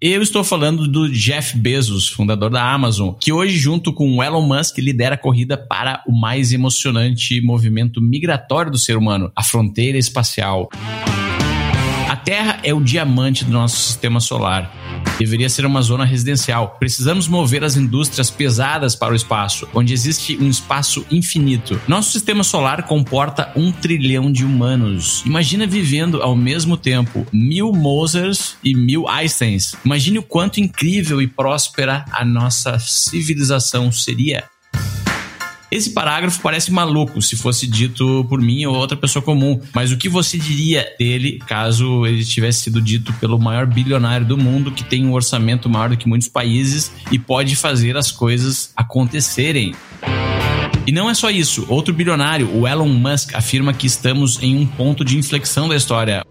Eu 0.00 0.20
estou 0.20 0.42
falando 0.42 0.88
do 0.88 1.08
Jeff 1.08 1.56
Bezos, 1.56 2.08
fundador 2.08 2.50
da 2.50 2.72
Amazon, 2.72 3.14
que 3.20 3.32
hoje, 3.32 3.56
junto 3.56 3.92
com 3.92 4.20
Elon 4.20 4.42
Musk, 4.42 4.78
lidera 4.78 5.14
a 5.14 5.18
corrida 5.18 5.56
para 5.56 6.02
o 6.08 6.12
mais 6.12 6.52
emocionante 6.52 7.40
movimento 7.40 8.02
migratório 8.02 8.72
do 8.72 8.78
ser 8.78 8.96
humano, 8.96 9.30
a 9.36 9.44
fronteira 9.44 9.96
espacial. 9.96 10.68
A 12.16 12.18
Terra 12.18 12.58
é 12.62 12.72
o 12.72 12.80
diamante 12.80 13.44
do 13.44 13.52
nosso 13.52 13.76
sistema 13.76 14.20
solar. 14.20 14.74
Deveria 15.18 15.50
ser 15.50 15.66
uma 15.66 15.82
zona 15.82 16.02
residencial. 16.02 16.74
Precisamos 16.78 17.28
mover 17.28 17.62
as 17.62 17.76
indústrias 17.76 18.30
pesadas 18.30 18.94
para 18.96 19.12
o 19.12 19.14
espaço, 19.14 19.68
onde 19.74 19.92
existe 19.92 20.34
um 20.38 20.48
espaço 20.48 21.04
infinito. 21.10 21.78
Nosso 21.86 22.12
sistema 22.12 22.42
solar 22.42 22.84
comporta 22.84 23.52
um 23.54 23.70
trilhão 23.70 24.32
de 24.32 24.46
humanos. 24.46 25.22
Imagina 25.26 25.66
vivendo 25.66 26.22
ao 26.22 26.34
mesmo 26.34 26.78
tempo 26.78 27.26
mil 27.30 27.70
Mozarts 27.70 28.56
e 28.64 28.74
mil 28.74 29.06
Einsteins. 29.06 29.74
Imagine 29.84 30.18
o 30.18 30.22
quanto 30.22 30.58
incrível 30.58 31.20
e 31.20 31.26
próspera 31.26 32.06
a 32.10 32.24
nossa 32.24 32.78
civilização 32.78 33.92
seria. 33.92 34.44
Esse 35.70 35.90
parágrafo 35.90 36.40
parece 36.40 36.70
maluco 36.70 37.20
se 37.20 37.36
fosse 37.36 37.66
dito 37.66 38.24
por 38.28 38.40
mim 38.40 38.64
ou 38.66 38.74
outra 38.74 38.96
pessoa 38.96 39.22
comum, 39.22 39.60
mas 39.74 39.90
o 39.90 39.96
que 39.96 40.08
você 40.08 40.38
diria 40.38 40.86
dele 40.98 41.40
caso 41.46 42.06
ele 42.06 42.24
tivesse 42.24 42.60
sido 42.60 42.80
dito 42.80 43.12
pelo 43.14 43.38
maior 43.38 43.66
bilionário 43.66 44.26
do 44.26 44.38
mundo 44.38 44.70
que 44.70 44.84
tem 44.84 45.04
um 45.04 45.12
orçamento 45.12 45.68
maior 45.68 45.90
do 45.90 45.96
que 45.96 46.08
muitos 46.08 46.28
países 46.28 46.92
e 47.10 47.18
pode 47.18 47.56
fazer 47.56 47.96
as 47.96 48.12
coisas 48.12 48.70
acontecerem? 48.76 49.74
E 50.86 50.92
não 50.92 51.10
é 51.10 51.14
só 51.14 51.30
isso. 51.30 51.66
Outro 51.68 51.92
bilionário, 51.92 52.48
o 52.56 52.66
Elon 52.66 52.88
Musk, 52.88 53.34
afirma 53.34 53.72
que 53.72 53.88
estamos 53.88 54.40
em 54.40 54.56
um 54.56 54.64
ponto 54.64 55.04
de 55.04 55.18
inflexão 55.18 55.68
da 55.68 55.74
história. 55.74 56.24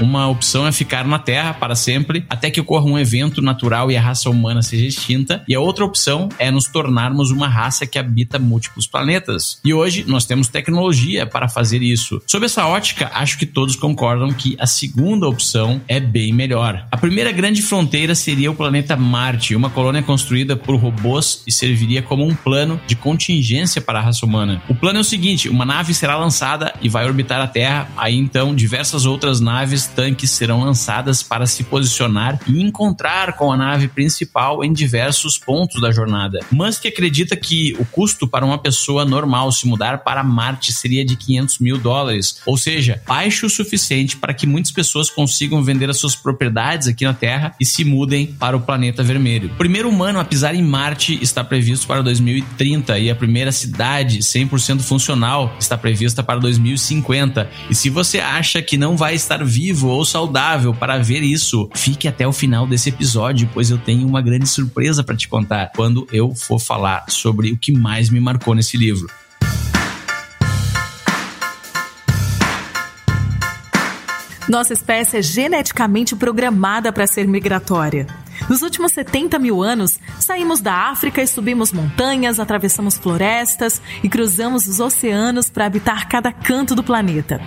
Uma 0.00 0.28
opção 0.28 0.66
é 0.66 0.72
ficar 0.72 1.06
na 1.06 1.18
Terra 1.18 1.52
para 1.52 1.74
sempre, 1.74 2.24
até 2.28 2.50
que 2.50 2.60
ocorra 2.60 2.86
um 2.86 2.98
evento 2.98 3.42
natural 3.42 3.90
e 3.90 3.96
a 3.96 4.00
raça 4.00 4.30
humana 4.30 4.62
seja 4.62 4.86
extinta. 4.86 5.44
E 5.46 5.54
a 5.54 5.60
outra 5.60 5.84
opção 5.84 6.28
é 6.38 6.50
nos 6.50 6.66
tornarmos 6.66 7.30
uma 7.30 7.46
raça 7.46 7.86
que 7.86 7.98
habita 7.98 8.38
múltiplos 8.38 8.86
planetas. 8.86 9.60
E 9.64 9.74
hoje 9.74 10.04
nós 10.06 10.24
temos 10.24 10.48
tecnologia 10.48 11.26
para 11.26 11.48
fazer 11.48 11.82
isso. 11.82 12.22
Sob 12.26 12.46
essa 12.46 12.66
ótica, 12.66 13.10
acho 13.14 13.38
que 13.38 13.44
todos 13.44 13.76
concordam 13.76 14.32
que 14.32 14.56
a 14.58 14.66
segunda 14.66 15.28
opção 15.28 15.80
é 15.86 16.00
bem 16.00 16.32
melhor. 16.32 16.86
A 16.90 16.96
primeira 16.96 17.30
grande 17.30 17.60
fronteira 17.60 18.14
seria 18.14 18.50
o 18.50 18.54
planeta 18.54 18.96
Marte, 18.96 19.54
uma 19.54 19.68
colônia 19.68 20.02
construída 20.02 20.56
por 20.56 20.76
robôs 20.76 21.42
e 21.46 21.52
serviria 21.52 22.00
como 22.00 22.26
um 22.26 22.34
plano 22.34 22.80
de 22.86 22.96
contingência 22.96 23.80
para 23.80 23.98
a 23.98 24.02
raça 24.02 24.24
humana. 24.24 24.62
O 24.68 24.74
plano 24.74 24.98
é 24.98 25.00
o 25.02 25.04
seguinte: 25.04 25.48
uma 25.48 25.66
nave 25.66 25.92
será 25.92 26.16
lançada 26.16 26.74
e 26.80 26.88
vai 26.88 27.06
orbitar 27.06 27.40
a 27.40 27.46
Terra, 27.46 27.88
aí 27.96 28.16
então 28.16 28.54
diversas 28.54 29.04
outras 29.04 29.40
naves 29.40 29.89
tanques 29.90 30.30
serão 30.30 30.64
lançadas 30.64 31.22
para 31.22 31.46
se 31.46 31.64
posicionar 31.64 32.40
e 32.46 32.62
encontrar 32.62 33.36
com 33.36 33.52
a 33.52 33.56
nave 33.56 33.88
principal 33.88 34.64
em 34.64 34.72
diversos 34.72 35.36
pontos 35.36 35.80
da 35.80 35.90
jornada. 35.90 36.40
Musk 36.50 36.86
acredita 36.86 37.36
que 37.36 37.76
o 37.78 37.84
custo 37.84 38.26
para 38.26 38.44
uma 38.44 38.58
pessoa 38.58 39.04
normal 39.04 39.52
se 39.52 39.66
mudar 39.66 39.98
para 39.98 40.24
Marte 40.24 40.72
seria 40.72 41.04
de 41.04 41.16
500 41.16 41.58
mil 41.58 41.78
dólares, 41.78 42.40
ou 42.46 42.56
seja, 42.56 43.02
baixo 43.06 43.46
o 43.46 43.50
suficiente 43.50 44.16
para 44.16 44.34
que 44.34 44.46
muitas 44.46 44.72
pessoas 44.72 45.10
consigam 45.10 45.62
vender 45.62 45.90
as 45.90 45.98
suas 45.98 46.14
propriedades 46.14 46.88
aqui 46.88 47.04
na 47.04 47.14
Terra 47.14 47.54
e 47.60 47.64
se 47.64 47.84
mudem 47.84 48.26
para 48.26 48.56
o 48.56 48.60
planeta 48.60 49.02
vermelho. 49.02 49.50
O 49.52 49.56
primeiro 49.56 49.88
humano 49.88 50.20
a 50.20 50.24
pisar 50.24 50.54
em 50.54 50.62
Marte 50.62 51.18
está 51.20 51.42
previsto 51.42 51.86
para 51.86 52.02
2030 52.02 52.98
e 52.98 53.10
a 53.10 53.14
primeira 53.14 53.52
cidade 53.52 54.18
100% 54.18 54.80
funcional 54.80 55.54
está 55.58 55.76
prevista 55.76 56.22
para 56.22 56.38
2050. 56.38 57.50
E 57.68 57.74
se 57.74 57.90
você 57.90 58.18
acha 58.20 58.62
que 58.62 58.76
não 58.76 58.96
vai 58.96 59.14
estar 59.14 59.44
vivo 59.44 59.79
ou 59.88 60.04
saudável 60.04 60.74
para 60.74 60.98
ver 60.98 61.22
isso, 61.22 61.70
fique 61.74 62.06
até 62.06 62.26
o 62.26 62.32
final 62.32 62.66
desse 62.66 62.88
episódio, 62.88 63.48
pois 63.52 63.70
eu 63.70 63.78
tenho 63.78 64.06
uma 64.06 64.20
grande 64.20 64.48
surpresa 64.48 65.02
para 65.02 65.16
te 65.16 65.28
contar 65.28 65.72
quando 65.74 66.06
eu 66.12 66.34
for 66.34 66.58
falar 66.58 67.04
sobre 67.08 67.52
o 67.52 67.56
que 67.56 67.72
mais 67.72 68.10
me 68.10 68.20
marcou 68.20 68.54
nesse 68.54 68.76
livro. 68.76 69.06
Nossa 74.48 74.72
espécie 74.72 75.18
é 75.18 75.22
geneticamente 75.22 76.16
programada 76.16 76.92
para 76.92 77.06
ser 77.06 77.28
migratória. 77.28 78.08
Nos 78.50 78.62
últimos 78.62 78.90
70 78.90 79.38
mil 79.38 79.62
anos, 79.62 80.00
saímos 80.18 80.60
da 80.60 80.74
África 80.90 81.22
e 81.22 81.26
subimos 81.28 81.72
montanhas, 81.72 82.40
atravessamos 82.40 82.98
florestas 82.98 83.80
e 84.02 84.08
cruzamos 84.08 84.66
os 84.66 84.80
oceanos 84.80 85.48
para 85.48 85.66
habitar 85.66 86.08
cada 86.08 86.32
canto 86.32 86.74
do 86.74 86.82
planeta. 86.82 87.40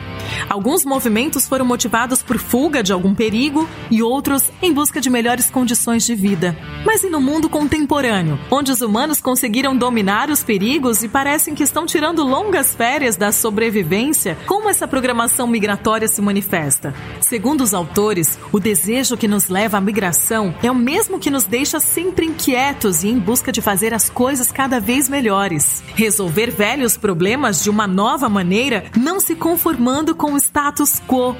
Alguns 0.47 0.85
movimentos 0.85 1.45
foram 1.45 1.65
motivados 1.65 2.23
por 2.23 2.37
fuga 2.37 2.81
de 2.81 2.93
algum 2.93 3.13
perigo 3.13 3.67
e 3.91 4.01
outros 4.01 4.49
em 4.61 4.71
busca 4.71 5.01
de 5.01 5.09
melhores 5.09 5.49
condições 5.51 6.05
de 6.05 6.15
vida. 6.15 6.57
Mas 6.85 7.03
e 7.03 7.09
no 7.09 7.19
mundo 7.19 7.49
contemporâneo, 7.49 8.39
onde 8.49 8.71
os 8.71 8.81
humanos 8.81 9.19
conseguiram 9.19 9.75
dominar 9.75 10.29
os 10.29 10.41
perigos 10.41 11.03
e 11.03 11.09
parecem 11.09 11.53
que 11.53 11.63
estão 11.63 11.85
tirando 11.85 12.23
longas 12.23 12.73
férias 12.73 13.17
da 13.17 13.33
sobrevivência, 13.33 14.37
como 14.47 14.69
essa 14.69 14.87
programação 14.87 15.47
migratória 15.47 16.07
se 16.07 16.21
manifesta? 16.21 16.93
Segundo 17.19 17.59
os 17.59 17.73
autores, 17.73 18.39
o 18.53 18.59
desejo 18.59 19.17
que 19.17 19.27
nos 19.27 19.49
leva 19.49 19.77
à 19.77 19.81
migração 19.81 20.55
é 20.63 20.71
o 20.71 20.75
mesmo 20.93 21.17
que 21.17 21.31
nos 21.31 21.43
deixa 21.43 21.79
sempre 21.79 22.23
inquietos 22.23 23.03
e 23.03 23.09
em 23.09 23.17
busca 23.17 23.51
de 23.51 23.63
fazer 23.63 23.95
as 23.95 24.11
coisas 24.11 24.51
cada 24.51 24.79
vez 24.79 25.09
melhores. 25.09 25.83
Resolver 25.95 26.51
velhos 26.51 26.95
problemas 26.97 27.63
de 27.63 27.69
uma 27.71 27.87
nova 27.87 28.29
maneira, 28.29 28.85
não 28.95 29.19
se 29.19 29.33
conformando 29.33 30.13
com 30.13 30.33
o 30.33 30.37
status 30.37 31.01
quo. 31.07 31.35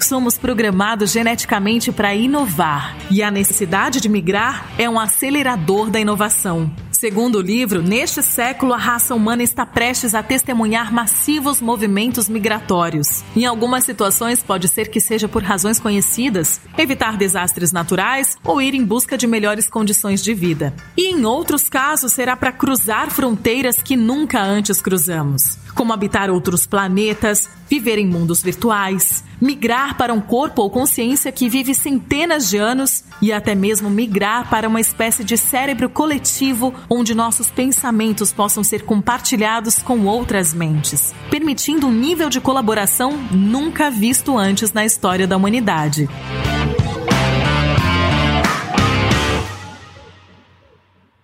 Somos 0.00 0.38
programados 0.38 1.12
geneticamente 1.12 1.92
para 1.92 2.14
inovar 2.14 2.96
e 3.10 3.22
a 3.22 3.30
necessidade 3.30 4.00
de 4.00 4.08
migrar 4.08 4.70
é 4.78 4.88
um 4.88 4.98
acelerador 4.98 5.90
da 5.90 6.00
inovação. 6.00 6.72
Segundo 7.04 7.36
o 7.36 7.42
livro, 7.42 7.82
neste 7.82 8.22
século 8.22 8.72
a 8.72 8.78
raça 8.78 9.14
humana 9.14 9.42
está 9.42 9.66
prestes 9.66 10.14
a 10.14 10.22
testemunhar 10.22 10.90
massivos 10.90 11.60
movimentos 11.60 12.30
migratórios. 12.30 13.22
Em 13.36 13.44
algumas 13.44 13.84
situações 13.84 14.42
pode 14.42 14.68
ser 14.68 14.88
que 14.88 14.98
seja 14.98 15.28
por 15.28 15.42
razões 15.42 15.78
conhecidas, 15.78 16.62
evitar 16.78 17.18
desastres 17.18 17.72
naturais 17.72 18.38
ou 18.42 18.58
ir 18.62 18.74
em 18.74 18.82
busca 18.82 19.18
de 19.18 19.26
melhores 19.26 19.68
condições 19.68 20.24
de 20.24 20.32
vida. 20.32 20.72
E 20.96 21.12
em 21.12 21.26
outros 21.26 21.68
casos 21.68 22.10
será 22.10 22.34
para 22.34 22.52
cruzar 22.52 23.10
fronteiras 23.10 23.82
que 23.82 23.96
nunca 23.96 24.40
antes 24.40 24.80
cruzamos, 24.80 25.58
como 25.74 25.92
habitar 25.92 26.30
outros 26.30 26.64
planetas, 26.64 27.50
viver 27.68 27.98
em 27.98 28.06
mundos 28.06 28.42
virtuais, 28.42 29.22
migrar 29.44 29.98
para 29.98 30.14
um 30.14 30.22
corpo 30.22 30.62
ou 30.62 30.70
consciência 30.70 31.30
que 31.30 31.50
vive 31.50 31.74
centenas 31.74 32.48
de 32.48 32.56
anos 32.56 33.04
e 33.20 33.30
até 33.30 33.54
mesmo 33.54 33.90
migrar 33.90 34.48
para 34.48 34.66
uma 34.66 34.80
espécie 34.80 35.22
de 35.22 35.36
cérebro 35.36 35.90
coletivo 35.90 36.74
onde 36.88 37.14
nossos 37.14 37.50
pensamentos 37.50 38.32
possam 38.32 38.64
ser 38.64 38.84
compartilhados 38.84 39.78
com 39.80 40.06
outras 40.06 40.54
mentes, 40.54 41.14
permitindo 41.30 41.86
um 41.86 41.92
nível 41.92 42.30
de 42.30 42.40
colaboração 42.40 43.18
nunca 43.30 43.90
visto 43.90 44.38
antes 44.38 44.72
na 44.72 44.82
história 44.82 45.26
da 45.26 45.36
humanidade. 45.36 46.08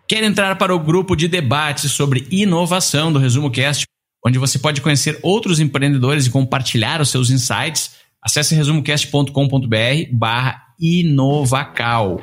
Quer 0.06 0.24
entrar 0.24 0.56
para 0.56 0.74
o 0.74 0.78
grupo 0.78 1.16
de 1.16 1.26
debate 1.26 1.88
sobre 1.88 2.28
inovação 2.30 3.10
do 3.10 3.18
Resumo 3.18 3.50
Cast, 3.50 3.86
onde 4.26 4.38
você 4.38 4.58
pode 4.58 4.82
conhecer 4.82 5.18
outros 5.22 5.58
empreendedores 5.58 6.26
e 6.26 6.30
compartilhar 6.30 7.00
os 7.00 7.08
seus 7.08 7.30
insights? 7.30 7.99
Acesse 8.22 8.54
resumocast.com.br 8.54 10.12
barra 10.12 10.62
Inovacal. 10.78 12.20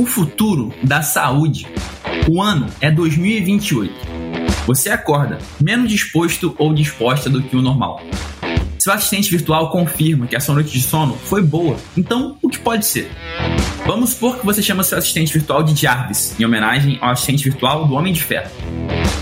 O 0.00 0.06
futuro 0.06 0.72
da 0.82 1.02
saúde. 1.02 1.66
O 2.30 2.40
ano 2.40 2.66
é 2.80 2.90
2028. 2.90 3.92
Você 4.66 4.88
acorda 4.88 5.36
menos 5.60 5.90
disposto 5.90 6.54
ou 6.58 6.72
disposta 6.72 7.28
do 7.28 7.42
que 7.42 7.54
o 7.54 7.60
normal. 7.60 8.00
Seu 8.82 8.92
assistente 8.92 9.30
virtual 9.30 9.70
confirma 9.70 10.26
que 10.26 10.34
a 10.34 10.40
sua 10.40 10.56
noite 10.56 10.72
de 10.72 10.82
sono 10.82 11.16
foi 11.16 11.40
boa, 11.40 11.76
então 11.96 12.36
o 12.42 12.48
que 12.48 12.58
pode 12.58 12.84
ser? 12.84 13.08
Vamos 13.86 14.10
supor 14.10 14.40
que 14.40 14.44
você 14.44 14.60
chama 14.60 14.82
seu 14.82 14.98
assistente 14.98 15.32
virtual 15.32 15.62
de 15.62 15.80
Jarvis, 15.80 16.34
em 16.36 16.44
homenagem 16.44 16.98
ao 17.00 17.10
assistente 17.10 17.44
virtual 17.44 17.86
do 17.86 17.94
Homem 17.94 18.12
de 18.12 18.20
Ferro. 18.20 18.50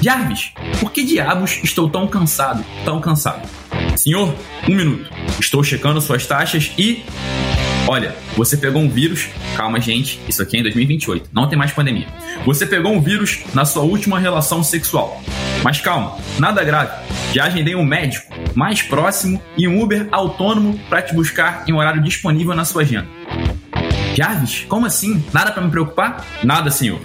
Jarvis, 0.00 0.52
por 0.81 0.90
que 0.90 1.05
diabos 1.05 1.61
estou 1.62 1.90
tão 1.90 2.09
cansado, 2.09 2.64
tão 2.87 3.02
cansado? 3.02 3.47
Senhor, 3.99 4.35
um 4.67 4.75
minuto. 4.75 5.11
Estou 5.38 5.62
checando 5.62 6.00
suas 6.00 6.26
taxas 6.26 6.73
e. 6.79 7.05
Olha, 7.87 8.14
você 8.37 8.56
pegou 8.56 8.80
um 8.80 8.88
vírus. 8.88 9.28
Calma, 9.56 9.80
gente, 9.80 10.20
isso 10.28 10.42
aqui 10.42 10.56
é 10.56 10.60
em 10.60 10.62
2028, 10.62 11.30
não 11.32 11.49
tem 11.49 11.58
mais 11.58 11.72
pandemia. 11.72 12.06
Você 12.44 12.64
pegou 12.66 12.92
um 12.92 13.00
vírus 13.00 13.40
na 13.54 13.64
sua 13.64 13.82
última 13.82 14.18
relação 14.18 14.62
sexual. 14.62 15.20
Mas 15.62 15.80
calma, 15.80 16.16
nada 16.38 16.62
grave. 16.62 16.92
Já 17.32 17.44
agendei 17.44 17.75
um 17.75 17.84
médico 17.84 18.32
mais 18.54 18.82
próximo 18.82 19.40
e 19.56 19.68
um 19.68 19.82
Uber 19.82 20.08
autônomo 20.10 20.78
para 20.88 21.02
te 21.02 21.14
buscar 21.14 21.64
em 21.66 21.72
um 21.72 21.78
horário 21.78 22.02
disponível 22.02 22.54
na 22.54 22.64
sua 22.64 22.82
agenda. 22.82 23.08
Jarvis, 24.14 24.64
como 24.68 24.87
assim? 24.87 25.22
Nada 25.32 25.52
para 25.52 25.62
me 25.62 25.70
preocupar? 25.70 26.25
Nada, 26.42 26.70
senhor. 26.70 27.00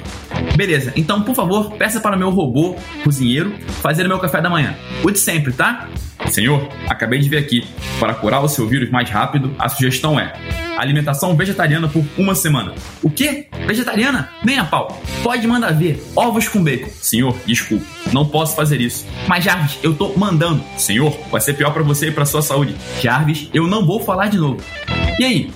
Beleza, 0.56 0.92
então 0.96 1.22
por 1.22 1.36
favor, 1.36 1.72
peça 1.74 2.00
para 2.00 2.16
o 2.16 2.20
meu 2.20 2.30
robô 2.30 2.76
cozinheiro 3.04 3.54
fazer 3.82 4.06
o 4.06 4.08
meu 4.08 4.20
café 4.20 4.42
da 4.42 4.50
manhã. 4.50 4.76
O 5.04 5.12
de 5.12 5.20
sempre, 5.20 5.54
tá? 5.54 5.88
Senhor, 6.28 6.68
acabei 6.88 7.20
de 7.20 7.30
ver 7.30 7.38
aqui. 7.38 7.68
Para 8.00 8.14
curar 8.14 8.44
o 8.44 8.48
seu 8.48 8.68
vírus 8.68 8.90
mais 8.90 9.10
rápido, 9.10 9.56
a 9.58 9.70
sugestão 9.70 10.20
é 10.20 10.34
alimentação 10.78 11.36
vegetariana 11.36 11.88
por 11.88 12.04
uma 12.18 12.36
semana. 12.36 12.74
O 13.02 13.10
quê? 13.10 13.48
Vegetariana? 13.66 14.30
Nem 14.44 14.60
a 14.60 14.66
pau. 14.66 15.02
Pode 15.24 15.48
mandar 15.48 15.72
ver. 15.72 16.04
Ovos 16.16 16.48
com 16.48 16.64
bacon. 16.64 16.90
Senhor, 16.90 17.36
desculpe. 17.46 17.86
Não 18.12 18.26
posso 18.26 18.56
fazer 18.56 18.82
isso. 18.82 19.06
Mas 19.28 19.44
Jarvis, 19.44 19.80
eu 19.82 19.94
tô 19.94 20.14
mandando. 20.18 20.62
Senhor, 20.78 21.18
vai 21.32 21.42
ser 21.42 21.54
pior 21.54 21.72
para 21.72 21.84
você 21.84 22.08
e 22.08 22.12
para 22.12 22.26
sua 22.26 22.42
saúde. 22.42 22.76
Jarvis, 23.02 23.50
eu 23.54 23.68
não 23.68 23.86
vou 23.86 24.02
falar 24.02 24.28
de 24.28 24.38
novo. 24.38 24.62
E 25.20 25.24
aí? 25.24 25.52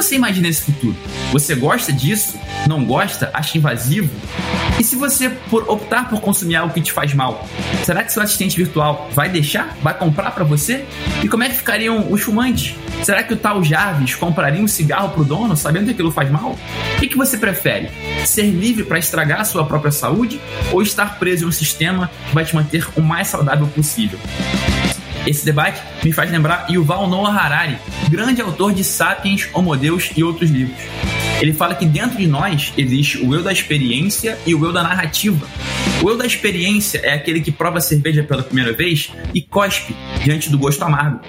Você 0.00 0.14
imagina 0.14 0.48
esse 0.48 0.62
futuro? 0.62 0.96
Você 1.30 1.54
gosta 1.54 1.92
disso? 1.92 2.38
Não 2.66 2.82
gosta? 2.86 3.30
Acha 3.34 3.58
invasivo? 3.58 4.08
E 4.78 4.82
se 4.82 4.96
você 4.96 5.28
por 5.28 5.68
optar 5.68 6.08
por 6.08 6.22
consumir 6.22 6.56
algo 6.56 6.72
que 6.72 6.80
te 6.80 6.90
faz 6.90 7.12
mal, 7.12 7.46
será 7.84 8.02
que 8.02 8.10
seu 8.10 8.22
assistente 8.22 8.56
virtual 8.56 9.10
vai 9.12 9.28
deixar? 9.28 9.76
Vai 9.82 9.92
comprar 9.92 10.30
para 10.30 10.42
você? 10.42 10.86
E 11.22 11.28
como 11.28 11.44
é 11.44 11.50
que 11.50 11.56
ficariam 11.56 12.10
os 12.10 12.22
fumantes? 12.22 12.74
Será 13.02 13.22
que 13.22 13.34
o 13.34 13.36
tal 13.36 13.62
Jarvis 13.62 14.14
compraria 14.14 14.62
um 14.62 14.66
cigarro 14.66 15.10
pro 15.10 15.22
dono, 15.22 15.54
sabendo 15.54 15.84
que 15.84 15.90
aquilo 15.90 16.10
faz 16.10 16.30
mal? 16.30 16.52
O 16.96 16.98
que, 16.98 17.06
que 17.06 17.18
você 17.18 17.36
prefere? 17.36 17.90
Ser 18.24 18.44
livre 18.44 18.84
para 18.84 18.98
estragar 18.98 19.42
a 19.42 19.44
sua 19.44 19.66
própria 19.66 19.92
saúde 19.92 20.40
ou 20.72 20.80
estar 20.80 21.18
preso 21.18 21.44
em 21.44 21.48
um 21.48 21.52
sistema 21.52 22.10
que 22.26 22.34
vai 22.34 22.46
te 22.46 22.54
manter 22.54 22.88
o 22.96 23.02
mais 23.02 23.28
saudável 23.28 23.66
possível? 23.66 24.18
Esse 25.26 25.44
debate 25.44 25.80
me 26.02 26.12
faz 26.12 26.30
lembrar 26.30 26.66
Yuval 26.70 27.08
Noah 27.08 27.32
Harari, 27.32 27.78
grande 28.08 28.40
autor 28.40 28.72
de 28.72 28.82
Sapiens, 28.82 29.48
Homo 29.52 29.76
Deus 29.76 30.10
e 30.16 30.24
outros 30.24 30.50
livros. 30.50 30.80
Ele 31.40 31.52
fala 31.52 31.74
que 31.74 31.86
dentro 31.86 32.18
de 32.18 32.26
nós 32.26 32.72
existe 32.76 33.18
o 33.18 33.34
eu 33.34 33.42
da 33.42 33.52
experiência 33.52 34.38
e 34.46 34.54
o 34.54 34.64
eu 34.64 34.72
da 34.72 34.82
narrativa. 34.82 35.46
O 36.02 36.08
eu 36.08 36.16
da 36.16 36.26
experiência 36.26 36.98
é 36.98 37.14
aquele 37.14 37.40
que 37.40 37.50
prova 37.50 37.78
a 37.78 37.80
cerveja 37.80 38.22
pela 38.22 38.42
primeira 38.42 38.72
vez 38.72 39.10
e 39.34 39.40
cospe 39.40 39.94
diante 40.22 40.50
do 40.50 40.58
gosto 40.58 40.82
amargo. 40.82 41.20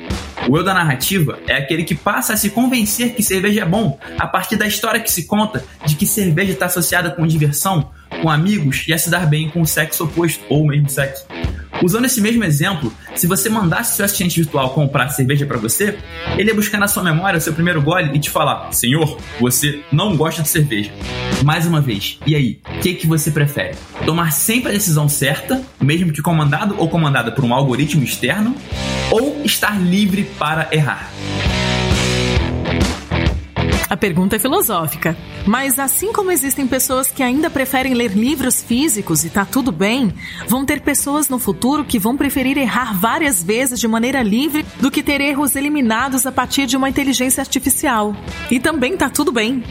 O 0.50 0.58
eu 0.58 0.64
da 0.64 0.74
narrativa 0.74 1.40
é 1.48 1.56
aquele 1.56 1.84
que 1.84 1.96
passa 1.96 2.34
a 2.34 2.38
se 2.38 2.50
convencer 2.50 3.14
que 3.14 3.24
cerveja 3.24 3.62
é 3.62 3.66
bom 3.66 4.00
a 4.18 4.28
partir 4.28 4.58
da 4.58 4.68
história 4.68 5.00
que 5.00 5.12
se 5.12 5.26
conta 5.26 5.64
de 5.86 5.96
que 5.96 6.06
cerveja 6.06 6.52
está 6.52 6.66
associada 6.66 7.12
com 7.12 7.26
diversão, 7.28 7.92
com 8.22 8.30
amigos 8.30 8.86
e 8.88 8.94
a 8.94 8.98
se 8.98 9.10
dar 9.10 9.26
bem 9.26 9.50
com 9.50 9.62
o 9.62 9.68
sexo 9.68 10.04
oposto 10.06 10.44
ou 10.50 10.64
o 10.64 10.68
mesmo 10.68 10.90
sexo. 10.90 11.26
Usando 11.84 12.06
esse 12.06 12.22
mesmo 12.22 12.44
exemplo, 12.44 12.94
se 13.16 13.26
você 13.26 13.50
mandasse 13.50 13.96
seu 13.96 14.06
assistente 14.06 14.40
virtual 14.40 14.70
comprar 14.72 15.10
cerveja 15.10 15.46
para 15.46 15.58
você, 15.58 15.98
ele 16.38 16.50
ia 16.50 16.56
buscar 16.56 16.78
na 16.78 16.88
sua 16.88 17.04
memória 17.04 17.38
o 17.38 17.42
seu 17.42 17.54
primeiro 17.54 17.82
gole 17.82 18.16
e 18.16 18.20
te 18.20 18.30
falar: 18.30 18.72
Senhor, 18.72 19.18
você 19.40 19.82
não 19.92 20.16
gosta 20.16 20.42
de 20.42 20.50
cerveja. 20.50 20.92
Mais 21.44 21.66
uma 21.66 21.82
vez, 21.82 22.20
e 22.26 22.36
aí, 22.36 22.60
o 22.78 22.80
que, 22.80 22.94
que 22.94 23.08
você 23.08 23.32
prefere? 23.32 23.76
Tomar 24.06 24.32
sempre 24.32 24.70
a 24.70 24.74
decisão 24.74 25.10
certa, 25.10 25.62
mesmo 25.82 26.14
que 26.14 26.22
comandado 26.22 26.76
ou 26.78 26.88
comandada 26.88 27.32
por 27.32 27.44
um 27.44 27.54
algoritmo 27.54 28.04
externo, 28.04 28.56
ou 29.10 29.42
estar 29.44 29.82
livre 29.82 30.24
para 30.38 30.68
errar? 30.72 31.10
A 33.92 33.98
pergunta 33.98 34.38
é 34.38 34.40
filosófica. 34.40 35.18
Mas 35.46 35.78
assim 35.78 36.14
como 36.14 36.32
existem 36.32 36.66
pessoas 36.66 37.12
que 37.12 37.22
ainda 37.22 37.50
preferem 37.50 37.94
ler 37.94 38.12
livros 38.14 38.64
físicos 38.64 39.26
e 39.26 39.30
tá 39.30 39.44
tudo 39.44 39.70
bem, 39.70 40.14
vão 40.48 40.66
ter 40.66 40.80
pessoas 40.80 41.28
no 41.28 41.38
futuro 41.38 41.84
que 41.84 42.00
vão 42.00 42.16
preferir 42.16 42.58
errar 42.58 42.98
várias 42.98 43.44
vezes 43.44 43.82
de 43.82 43.90
maneira 43.90 44.24
livre 44.24 44.66
do 44.80 44.90
que 44.90 45.04
ter 45.04 45.20
erros 45.20 45.58
eliminados 45.58 46.26
a 46.26 46.32
partir 46.32 46.68
de 46.68 46.78
uma 46.78 46.88
inteligência 46.88 47.42
artificial. 47.42 48.16
E 48.50 48.62
também 48.62 48.96
tá 48.96 49.10
tudo 49.10 49.30
bem. 49.30 49.62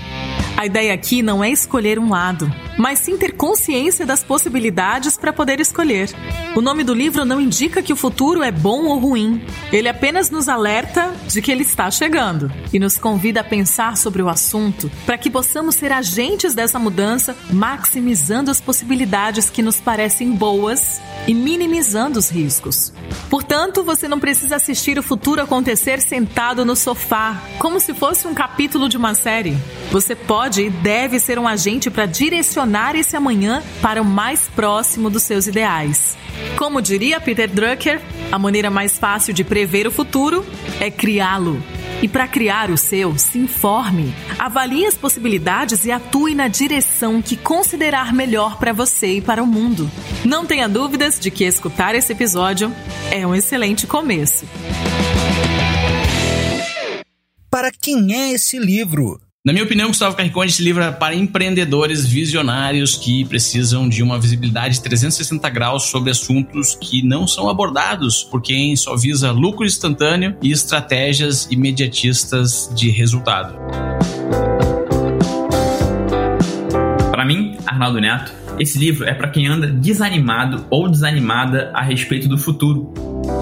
A 0.56 0.66
ideia 0.66 0.92
aqui 0.92 1.22
não 1.22 1.42
é 1.42 1.50
escolher 1.50 1.98
um 1.98 2.10
lado, 2.10 2.52
mas 2.78 2.98
sim 2.98 3.16
ter 3.16 3.32
consciência 3.32 4.04
das 4.04 4.22
possibilidades 4.22 5.16
para 5.16 5.32
poder 5.32 5.58
escolher. 5.58 6.10
O 6.54 6.60
nome 6.60 6.84
do 6.84 6.92
livro 6.92 7.24
não 7.24 7.40
indica 7.40 7.82
que 7.82 7.92
o 7.92 7.96
futuro 7.96 8.42
é 8.42 8.50
bom 8.50 8.84
ou 8.84 8.98
ruim. 8.98 9.42
Ele 9.72 9.88
apenas 9.88 10.30
nos 10.30 10.48
alerta 10.48 11.14
de 11.26 11.40
que 11.40 11.50
ele 11.50 11.62
está 11.62 11.90
chegando 11.90 12.52
e 12.72 12.78
nos 12.78 12.98
convida 12.98 13.40
a 13.40 13.44
pensar 13.44 13.96
sobre 13.96 14.22
o 14.22 14.28
assunto 14.28 14.90
para 15.06 15.16
que 15.16 15.30
possamos 15.30 15.76
ser 15.76 15.92
agentes 15.92 16.54
dessa 16.54 16.78
mudança, 16.78 17.34
maximizando 17.50 18.50
as 18.50 18.60
possibilidades 18.60 19.48
que 19.48 19.62
nos 19.62 19.80
parecem 19.80 20.32
boas 20.32 21.00
e 21.26 21.32
minimizando 21.32 22.18
os 22.18 22.28
riscos. 22.28 22.92
Portanto, 23.30 23.82
você 23.82 24.08
não 24.08 24.20
precisa 24.20 24.56
assistir 24.56 24.98
o 24.98 25.02
futuro 25.02 25.40
acontecer 25.40 26.00
sentado 26.00 26.64
no 26.64 26.76
sofá, 26.76 27.40
como 27.58 27.80
se 27.80 27.94
fosse 27.94 28.26
um 28.26 28.34
capítulo 28.34 28.88
de 28.88 28.96
uma 28.96 29.14
série. 29.14 29.56
Você 29.90 30.14
pode 30.14 30.39
pode 30.40 30.62
e 30.62 30.70
deve 30.70 31.20
ser 31.20 31.38
um 31.38 31.46
agente 31.46 31.90
para 31.90 32.06
direcionar 32.06 32.96
esse 32.96 33.14
amanhã 33.14 33.62
para 33.82 34.00
o 34.00 34.04
mais 34.06 34.48
próximo 34.48 35.10
dos 35.10 35.22
seus 35.22 35.46
ideais. 35.46 36.16
Como 36.56 36.80
diria 36.80 37.20
Peter 37.20 37.46
Drucker, 37.46 38.00
a 38.32 38.38
maneira 38.38 38.70
mais 38.70 38.98
fácil 38.98 39.34
de 39.34 39.44
prever 39.44 39.86
o 39.86 39.90
futuro 39.90 40.46
é 40.80 40.90
criá-lo. 40.90 41.62
E 42.00 42.08
para 42.08 42.26
criar 42.26 42.70
o 42.70 42.78
seu, 42.78 43.18
se 43.18 43.36
informe, 43.36 44.14
avalie 44.38 44.86
as 44.86 44.96
possibilidades 44.96 45.84
e 45.84 45.92
atue 45.92 46.34
na 46.34 46.48
direção 46.48 47.20
que 47.20 47.36
considerar 47.36 48.10
melhor 48.10 48.56
para 48.56 48.72
você 48.72 49.16
e 49.16 49.20
para 49.20 49.42
o 49.42 49.46
mundo. 49.46 49.90
Não 50.24 50.46
tenha 50.46 50.66
dúvidas 50.66 51.20
de 51.20 51.30
que 51.30 51.44
escutar 51.44 51.94
esse 51.94 52.12
episódio 52.12 52.74
é 53.10 53.26
um 53.26 53.34
excelente 53.34 53.86
começo. 53.86 54.46
Para 57.50 57.70
quem 57.70 58.14
é 58.14 58.32
esse 58.32 58.58
livro? 58.58 59.20
Na 59.42 59.54
minha 59.54 59.64
opinião, 59.64 59.88
Gustavo 59.88 60.14
Carriconde 60.14 60.52
esse 60.52 60.62
livro 60.62 60.82
é 60.82 60.92
para 60.92 61.14
empreendedores 61.14 62.04
visionários 62.04 62.94
que 62.94 63.24
precisam 63.24 63.88
de 63.88 64.02
uma 64.02 64.20
visibilidade 64.20 64.82
360 64.82 65.48
graus 65.48 65.84
sobre 65.84 66.10
assuntos 66.10 66.74
que 66.74 67.02
não 67.02 67.26
são 67.26 67.48
abordados 67.48 68.22
por 68.22 68.42
quem 68.42 68.76
só 68.76 68.94
visa 68.94 69.32
lucro 69.32 69.64
instantâneo 69.64 70.36
e 70.42 70.52
estratégias 70.52 71.48
imediatistas 71.50 72.70
de 72.76 72.90
resultado. 72.90 73.56
Para 77.10 77.24
mim, 77.24 77.56
Arnaldo 77.64 77.98
Neto, 77.98 78.34
esse 78.58 78.78
livro 78.78 79.06
é 79.06 79.14
para 79.14 79.30
quem 79.30 79.46
anda 79.46 79.68
desanimado 79.68 80.66
ou 80.68 80.86
desanimada 80.86 81.70
a 81.72 81.80
respeito 81.80 82.28
do 82.28 82.36
futuro. 82.36 82.92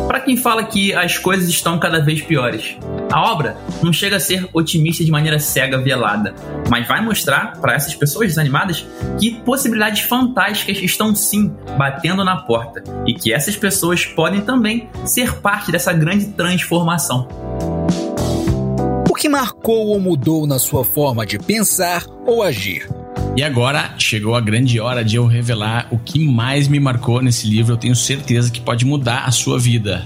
Para 0.08 0.20
quem 0.20 0.38
fala 0.38 0.64
que 0.64 0.94
as 0.94 1.18
coisas 1.18 1.50
estão 1.50 1.78
cada 1.78 2.00
vez 2.00 2.22
piores. 2.22 2.78
A 3.12 3.30
obra 3.30 3.58
não 3.82 3.92
chega 3.92 4.16
a 4.16 4.20
ser 4.20 4.48
otimista 4.54 5.04
de 5.04 5.10
maneira 5.10 5.38
cega, 5.38 5.76
velada, 5.76 6.34
mas 6.70 6.88
vai 6.88 7.04
mostrar 7.04 7.60
para 7.60 7.74
essas 7.74 7.94
pessoas 7.94 8.28
desanimadas 8.28 8.86
que 9.20 9.34
possibilidades 9.42 10.00
fantásticas 10.00 10.78
estão 10.78 11.14
sim 11.14 11.54
batendo 11.76 12.24
na 12.24 12.38
porta 12.38 12.82
e 13.06 13.12
que 13.12 13.34
essas 13.34 13.54
pessoas 13.54 14.06
podem 14.06 14.40
também 14.40 14.88
ser 15.04 15.34
parte 15.40 15.70
dessa 15.70 15.92
grande 15.92 16.28
transformação. 16.28 17.28
O 19.10 19.14
que 19.14 19.28
marcou 19.28 19.88
ou 19.88 20.00
mudou 20.00 20.46
na 20.46 20.58
sua 20.58 20.86
forma 20.86 21.26
de 21.26 21.38
pensar 21.38 22.06
ou 22.24 22.42
agir? 22.42 22.88
E 23.38 23.42
agora 23.44 23.94
chegou 23.96 24.34
a 24.34 24.40
grande 24.40 24.80
hora 24.80 25.04
de 25.04 25.14
eu 25.14 25.24
revelar 25.24 25.86
o 25.92 25.96
que 25.96 26.18
mais 26.18 26.66
me 26.66 26.80
marcou 26.80 27.22
nesse 27.22 27.46
livro. 27.46 27.74
Eu 27.74 27.76
tenho 27.76 27.94
certeza 27.94 28.50
que 28.50 28.60
pode 28.60 28.84
mudar 28.84 29.26
a 29.26 29.30
sua 29.30 29.56
vida. 29.60 30.04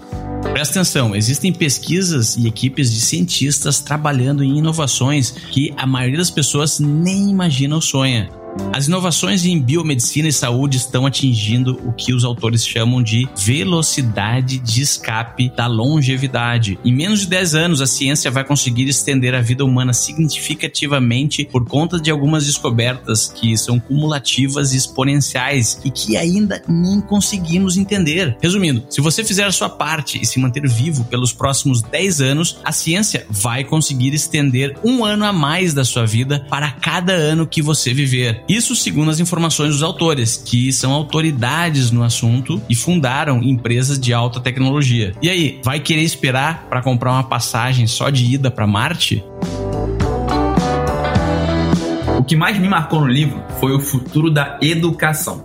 Presta 0.52 0.80
atenção, 0.80 1.16
existem 1.16 1.50
pesquisas 1.50 2.36
e 2.36 2.46
equipes 2.46 2.92
de 2.92 3.00
cientistas 3.00 3.80
trabalhando 3.80 4.44
em 4.44 4.58
inovações 4.58 5.30
que 5.30 5.72
a 5.78 5.86
maioria 5.86 6.18
das 6.18 6.30
pessoas 6.30 6.78
nem 6.78 7.30
imagina 7.30 7.74
ou 7.74 7.80
sonha. 7.80 8.28
As 8.72 8.86
inovações 8.86 9.44
em 9.44 9.60
biomedicina 9.60 10.28
e 10.28 10.32
saúde 10.32 10.76
estão 10.76 11.06
atingindo 11.06 11.78
o 11.84 11.92
que 11.92 12.12
os 12.12 12.24
autores 12.24 12.66
chamam 12.66 13.02
de 13.02 13.28
velocidade 13.36 14.58
de 14.58 14.82
escape 14.82 15.50
da 15.54 15.66
longevidade. 15.66 16.78
Em 16.84 16.92
menos 16.92 17.20
de 17.20 17.26
10 17.28 17.54
anos, 17.54 17.80
a 17.80 17.86
ciência 17.86 18.30
vai 18.30 18.44
conseguir 18.44 18.88
estender 18.88 19.34
a 19.34 19.40
vida 19.40 19.64
humana 19.64 19.92
significativamente 19.92 21.44
por 21.44 21.66
conta 21.66 22.00
de 22.00 22.10
algumas 22.10 22.46
descobertas 22.46 23.28
que 23.28 23.56
são 23.56 23.78
cumulativas 23.78 24.72
e 24.72 24.76
exponenciais 24.76 25.80
e 25.84 25.90
que 25.90 26.16
ainda 26.16 26.62
nem 26.68 27.00
conseguimos 27.00 27.76
entender. 27.76 28.36
Resumindo, 28.40 28.84
se 28.90 29.00
você 29.00 29.24
fizer 29.24 29.44
a 29.44 29.52
sua 29.52 29.68
parte 29.68 30.20
e 30.20 30.26
se 30.26 30.38
manter 30.38 30.66
vivo 30.68 31.04
pelos 31.04 31.32
próximos 31.32 31.82
10 31.82 32.20
anos, 32.20 32.58
a 32.64 32.72
ciência 32.72 33.26
vai 33.30 33.64
conseguir 33.64 34.14
estender 34.14 34.76
um 34.84 35.04
ano 35.04 35.24
a 35.24 35.32
mais 35.32 35.74
da 35.74 35.84
sua 35.84 36.06
vida 36.06 36.44
para 36.48 36.70
cada 36.70 37.12
ano 37.12 37.46
que 37.46 37.62
você 37.62 37.92
viver. 37.92 38.41
Isso 38.48 38.74
segundo 38.74 39.10
as 39.10 39.20
informações 39.20 39.70
dos 39.70 39.82
autores, 39.82 40.36
que 40.36 40.72
são 40.72 40.92
autoridades 40.92 41.90
no 41.90 42.02
assunto 42.02 42.60
e 42.68 42.74
fundaram 42.74 43.42
empresas 43.42 43.98
de 43.98 44.12
alta 44.12 44.40
tecnologia. 44.40 45.14
E 45.22 45.30
aí, 45.30 45.60
vai 45.64 45.80
querer 45.80 46.02
esperar 46.02 46.66
para 46.68 46.82
comprar 46.82 47.12
uma 47.12 47.24
passagem 47.24 47.86
só 47.86 48.10
de 48.10 48.24
ida 48.24 48.50
para 48.50 48.66
Marte? 48.66 49.24
O 52.18 52.24
que 52.24 52.36
mais 52.36 52.58
me 52.58 52.68
marcou 52.68 53.00
no 53.00 53.08
livro 53.08 53.42
foi 53.58 53.72
o 53.72 53.80
futuro 53.80 54.30
da 54.30 54.58
educação. 54.62 55.44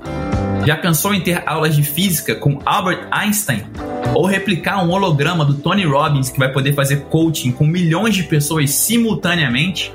Já 0.66 0.76
pensou 0.76 1.14
em 1.14 1.22
ter 1.22 1.42
aulas 1.46 1.76
de 1.76 1.84
física 1.84 2.36
com 2.36 2.60
Albert 2.66 3.08
Einstein? 3.12 3.64
Ou 4.14 4.26
replicar 4.26 4.84
um 4.84 4.92
holograma 4.92 5.46
do 5.46 5.56
Tony 5.56 5.86
Robbins 5.86 6.30
que 6.30 6.40
vai 6.40 6.52
poder 6.52 6.74
fazer 6.74 7.02
coaching 7.10 7.52
com 7.52 7.66
milhões 7.66 8.16
de 8.16 8.24
pessoas 8.24 8.72
simultaneamente? 8.72 9.94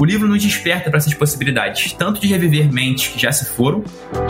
O 0.00 0.04
livro 0.04 0.26
nos 0.26 0.42
desperta 0.42 0.90
para 0.90 0.98
essas 0.98 1.14
possibilidades, 1.14 1.92
tanto 1.92 2.20
de 2.20 2.26
reviver 2.26 2.72
mentes 2.72 3.08
que 3.08 3.20
já 3.20 3.30
se 3.30 3.44
foram, 3.44 3.84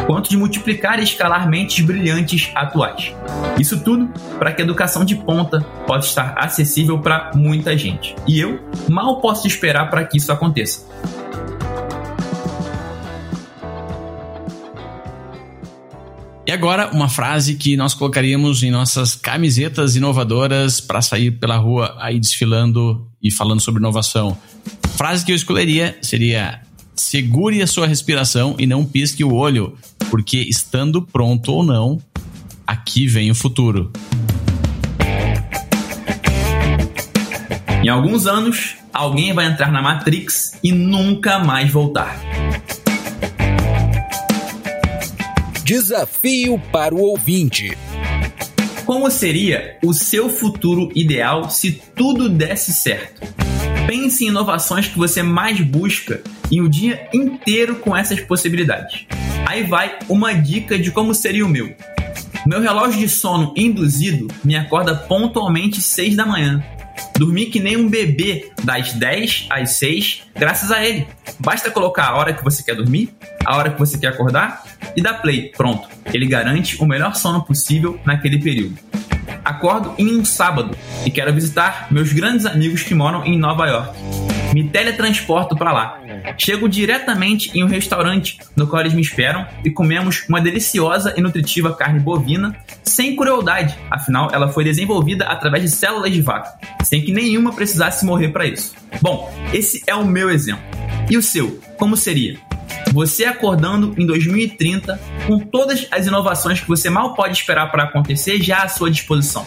quanto 0.07 0.29
de 0.29 0.37
multiplicar 0.37 0.99
e 0.99 1.05
escalar 1.05 1.49
mentes 1.49 1.85
brilhantes 1.85 2.51
atuais. 2.55 3.15
Isso 3.59 3.81
tudo 3.81 4.09
para 4.39 4.53
que 4.53 4.63
a 4.63 4.65
educação 4.65 5.05
de 5.05 5.15
ponta 5.15 5.61
possa 5.87 6.09
estar 6.09 6.35
acessível 6.37 6.99
para 6.99 7.31
muita 7.35 7.77
gente. 7.79 8.15
E 8.27 8.39
eu 8.39 8.61
mal 8.89 9.21
posso 9.21 9.47
esperar 9.47 9.89
para 9.91 10.05
que 10.05 10.19
isso 10.19 10.33
aconteça. 10.33 10.85
Agora, 16.55 16.91
uma 16.93 17.09
frase 17.09 17.57
que 17.57 17.77
nós 17.77 17.95
colocaríamos 17.95 18.63
em 18.63 18.71
nossas 18.71 19.15
camisetas 19.15 19.97
inovadoras 19.97 20.81
para 20.81 21.03
sair 21.03 21.33
pela 21.33 21.57
rua 21.57 21.97
aí 21.99 22.19
desfilando 22.19 23.07
e 23.23 23.31
falando 23.31 23.61
sobre 23.61 23.81
inovação. 23.81 24.39
Frase 24.97 25.25
que 25.25 25.33
eu 25.33 25.37
escolheria 25.37 25.99
seria: 26.01 26.61
segure 26.95 27.61
a 27.61 27.67
sua 27.67 27.87
respiração 27.87 28.55
e 28.59 28.67
não 28.67 28.85
pisque 28.85 29.25
o 29.25 29.35
olho, 29.35 29.77
porque 30.11 30.39
estando 30.39 31.03
pronto 31.03 31.53
ou 31.53 31.65
não, 31.65 32.01
aqui 32.67 33.07
vem 33.07 33.31
o 33.31 33.35
futuro. 33.35 33.93
Em 37.83 37.89
alguns 37.89 38.27
anos, 38.27 38.77
alguém 38.93 39.35
vai 39.35 39.47
entrar 39.47 39.71
na 39.71 39.83
Matrix 39.83 40.53
e 40.63 40.73
nunca 40.73 41.39
mais 41.39 41.71
voltar. 41.71 42.17
Desafio 45.65 46.61
para 46.71 46.95
o 46.95 47.01
ouvinte. 47.01 47.75
Como 48.85 49.11
seria 49.11 49.79
o 49.83 49.95
seu 49.95 50.29
futuro 50.29 50.91
ideal 50.95 51.49
se 51.49 51.81
tudo 51.97 52.29
desse 52.29 52.71
certo? 52.71 53.27
Pense 53.87 54.27
em 54.27 54.29
inovações 54.29 54.89
que 54.89 54.99
você 54.99 55.23
mais 55.23 55.59
busca 55.63 56.21
em 56.53 56.61
o 56.61 56.69
dia 56.69 57.09
inteiro 57.15 57.77
com 57.77 57.97
essas 57.97 58.21
possibilidades. 58.21 59.07
Aí 59.47 59.63
vai 59.63 59.99
uma 60.07 60.35
dica 60.35 60.79
de 60.79 60.91
como 60.91 61.15
seria 61.15 61.47
o 61.47 61.49
meu. 61.49 61.75
Meu 62.47 62.61
relógio 62.61 63.01
de 63.01 63.09
sono 63.09 63.55
induzido 63.57 64.29
me 64.45 64.55
acorda 64.57 64.95
pontualmente 64.95 65.81
6 65.81 66.15
da 66.15 66.27
manhã. 66.27 66.63
Dormi 67.17 67.47
que 67.47 67.61
nem 67.61 67.77
um 67.77 67.89
bebê 67.89 68.51
das 68.63 68.93
10 68.93 69.47
às 69.51 69.71
6, 69.73 70.23
graças 70.35 70.71
a 70.71 70.85
ele. 70.85 71.07
Basta 71.39 71.71
colocar 71.71 72.09
a 72.09 72.17
hora 72.17 72.33
que 72.33 72.43
você 72.43 72.63
quer 72.63 72.75
dormir, 72.75 73.15
a 73.45 73.57
hora 73.57 73.71
que 73.71 73.79
você 73.79 73.99
quer 73.99 74.09
acordar 74.09 74.65
e 74.97 75.03
dar 75.03 75.15
play. 75.15 75.53
Pronto. 75.57 75.89
Ele 76.13 76.27
garante 76.27 76.81
o 76.83 76.87
melhor 76.87 77.15
sono 77.15 77.43
possível 77.45 77.99
naquele 78.05 78.39
período. 78.39 78.79
Acordo 79.45 79.95
em 79.99 80.19
um 80.19 80.25
sábado 80.25 80.77
e 81.05 81.11
quero 81.11 81.33
visitar 81.33 81.89
meus 81.91 82.13
grandes 82.13 82.47
amigos 82.47 82.83
que 82.83 82.95
moram 82.95 83.25
em 83.25 83.39
Nova 83.39 83.67
York. 83.67 84.24
Me 84.55 84.69
teletransporto 84.69 85.57
para 85.57 85.73
lá. 85.73 86.01
Chego 86.39 86.69
diretamente 86.69 87.51
em 87.59 87.65
um 87.65 87.67
restaurante 87.67 88.39
no 88.55 88.69
qual 88.69 88.81
eles 88.81 88.95
me 88.95 89.03
esperam 89.03 89.45
e 89.65 89.71
comemos 89.71 90.25
uma 90.29 90.41
deliciosa 90.41 91.13
e 91.17 91.21
nutritiva 91.21 91.75
carne 91.75 91.99
bovina 91.99 92.55
sem 92.85 93.17
crueldade, 93.17 93.77
afinal 93.91 94.31
ela 94.33 94.47
foi 94.47 94.63
desenvolvida 94.63 95.25
através 95.25 95.65
de 95.65 95.71
células 95.71 96.13
de 96.13 96.23
vaca, 96.23 96.57
sem 96.85 97.03
que 97.03 97.11
nenhuma 97.11 97.53
precisasse 97.53 98.07
morrer 98.07 98.29
para 98.29 98.47
isso. 98.47 98.73
Bom, 99.03 99.35
esse 99.53 99.83
é 99.89 99.95
o 99.97 100.07
meu 100.07 100.31
exemplo. 100.31 100.63
E 101.11 101.17
o 101.17 101.23
seu? 101.23 101.59
Como 101.77 101.97
seria? 101.97 102.39
Você 102.93 103.25
acordando 103.25 103.93
em 103.99 104.07
2030 104.07 105.01
com 105.27 105.41
todas 105.41 105.89
as 105.91 106.07
inovações 106.07 106.61
que 106.61 106.69
você 106.69 106.89
mal 106.89 107.15
pode 107.15 107.37
esperar 107.37 107.73
para 107.73 107.83
acontecer 107.83 108.41
já 108.41 108.63
à 108.63 108.69
sua 108.69 108.89
disposição. 108.89 109.45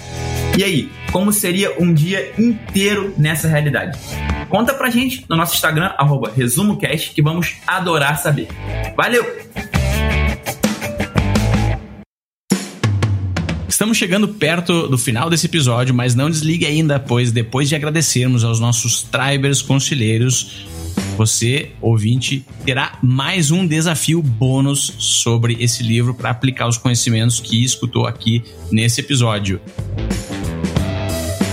E 0.57 0.63
aí, 0.63 0.89
como 1.11 1.31
seria 1.31 1.79
um 1.79 1.93
dia 1.93 2.33
inteiro 2.35 3.13
nessa 3.15 3.47
realidade? 3.47 3.95
Conta 4.49 4.73
pra 4.73 4.89
gente 4.89 5.23
no 5.29 5.37
nosso 5.37 5.53
Instagram, 5.53 5.91
ResumoCast, 6.35 7.11
que 7.11 7.21
vamos 7.21 7.57
adorar 7.67 8.19
saber. 8.19 8.47
Valeu! 8.95 9.23
Estamos 13.69 13.97
chegando 13.97 14.29
perto 14.29 14.87
do 14.87 14.97
final 14.97 15.29
desse 15.29 15.45
episódio, 15.45 15.93
mas 15.93 16.15
não 16.15 16.27
desligue 16.27 16.65
ainda, 16.65 16.99
pois 16.99 17.31
depois 17.31 17.69
de 17.69 17.75
agradecermos 17.75 18.43
aos 18.43 18.59
nossos 18.59 19.03
tribers 19.03 19.61
conselheiros, 19.61 20.65
você, 21.15 21.69
ouvinte, 21.79 22.43
terá 22.65 22.97
mais 23.03 23.51
um 23.51 23.67
desafio 23.67 24.23
bônus 24.23 24.91
sobre 24.97 25.55
esse 25.59 25.83
livro 25.83 26.15
para 26.15 26.31
aplicar 26.31 26.67
os 26.67 26.77
conhecimentos 26.77 27.39
que 27.39 27.63
escutou 27.63 28.07
aqui 28.07 28.43
nesse 28.71 29.01
episódio. 29.01 29.61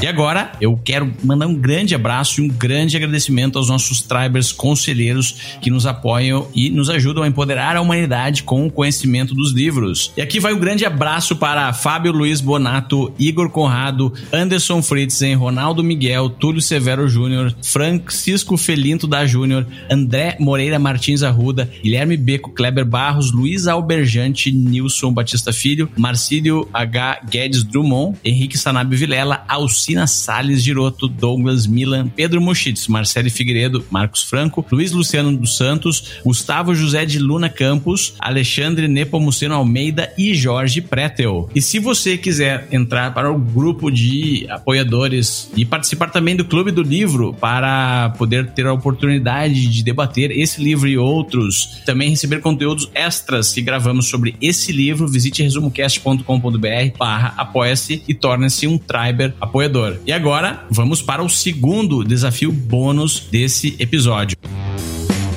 E 0.04 0.06
agora 0.06 0.52
eu 0.60 0.78
quero 0.84 1.10
mandar 1.24 1.46
um 1.46 1.54
grande 1.54 1.94
abraço 1.94 2.38
e 2.38 2.44
um 2.44 2.48
grande 2.48 2.94
agradecimento 2.94 3.56
aos 3.58 3.70
nossos 3.70 4.02
tribers 4.02 4.52
conselheiros 4.52 5.56
que 5.62 5.70
nos 5.70 5.86
apoiam 5.86 6.46
e 6.54 6.68
nos 6.68 6.90
ajudam 6.90 7.22
a 7.22 7.26
empoderar 7.26 7.74
a 7.74 7.80
humanidade 7.80 8.42
com 8.42 8.66
o 8.66 8.70
conhecimento 8.70 9.34
dos 9.34 9.54
livros. 9.54 10.12
E 10.14 10.20
aqui 10.20 10.38
vai 10.38 10.52
um 10.52 10.58
grande 10.58 10.84
abraço 10.84 11.36
para 11.36 11.72
Fábio 11.72 12.12
Luiz 12.12 12.42
Bonato, 12.42 13.14
Igor 13.18 13.48
Conrado, 13.48 14.12
Anderson 14.30 14.82
Fritzen, 14.82 15.36
Ronaldo 15.36 15.82
Miguel, 15.82 16.28
Túlio 16.28 16.60
Severo 16.60 17.08
Júnior, 17.08 17.56
Francisco 17.62 18.58
Felinto 18.58 19.06
da 19.06 19.24
Júnior, 19.26 19.66
André 19.90 20.36
Moreira 20.38 20.78
Martins 20.78 21.22
Arruda, 21.22 21.70
Guilherme 21.82 22.18
Beco, 22.18 22.50
Kleber 22.50 22.84
Barros, 22.84 23.32
Luiz 23.32 23.66
Alberjante, 23.66 24.52
Nilson 24.52 25.14
Batista 25.14 25.50
Filho, 25.50 25.88
Marcílio 25.96 26.68
H. 26.74 27.20
Guedes 27.30 27.64
Drummond, 27.64 28.18
Henrique 28.22 28.58
Sanabe 28.58 28.96
Vilela, 28.96 29.42
Alcino 29.48 29.93
Martina 29.94 30.07
Salles 30.07 30.62
Giroto, 30.62 31.07
Douglas 31.07 31.66
Milan, 31.66 32.09
Pedro 32.09 32.40
Moschitz, 32.40 32.88
Marcelo 32.88 33.30
Figueiredo, 33.30 33.85
Marcos 33.90 34.22
Franco, 34.22 34.66
Luiz 34.72 34.90
Luciano 34.90 35.37
dos 35.37 35.57
Santos, 35.57 36.14
Gustavo 36.24 36.74
José 36.74 37.07
de 37.07 37.18
Luna 37.18 37.48
Campos, 37.48 38.14
Alexandre 38.18 38.88
Nepomuceno 38.88 39.54
Almeida 39.54 40.12
e 40.18 40.35
Jorge 40.35 40.80
Pretel. 40.80 41.48
E 41.54 41.62
se 41.62 41.78
você 41.78 42.18
quiser 42.18 42.66
entrar 42.72 43.14
para 43.14 43.30
o 43.30 43.38
grupo 43.38 43.90
de 43.90 44.46
apoiadores 44.50 45.50
e 45.57 45.64
participar 45.64 46.11
também 46.11 46.35
do 46.35 46.44
Clube 46.44 46.72
do 46.72 46.83
Livro 46.83 47.33
para 47.33 48.11
poder 48.18 48.50
ter 48.50 48.66
a 48.66 48.72
oportunidade 48.72 49.68
de 49.68 49.83
debater 49.85 50.33
esse 50.33 50.61
livro 50.61 50.88
e 50.88 50.98
outros, 50.98 51.83
também 51.87 52.11
receber 52.11 52.40
conteúdos 52.40 52.90
extras 52.94 53.52
que 53.52 53.62
gravamos 53.62 54.09
sobre 54.09 54.35
esse 54.40 54.72
livro, 54.72 55.07
visite 55.07 55.42
resumocast.com.br 55.42 56.98
barra 56.98 57.35
apoia-se 57.37 58.02
e 58.09 58.14
torne-se 58.14 58.66
um 58.66 58.76
Triber 58.76 59.35
apoiador. 59.40 59.73
E 60.06 60.12
agora, 60.12 60.64
vamos 60.70 61.02
para 61.02 61.22
o 61.22 61.28
segundo 61.28 62.04
desafio 62.04 62.52
bônus 62.52 63.26
desse 63.30 63.74
episódio. 63.78 64.37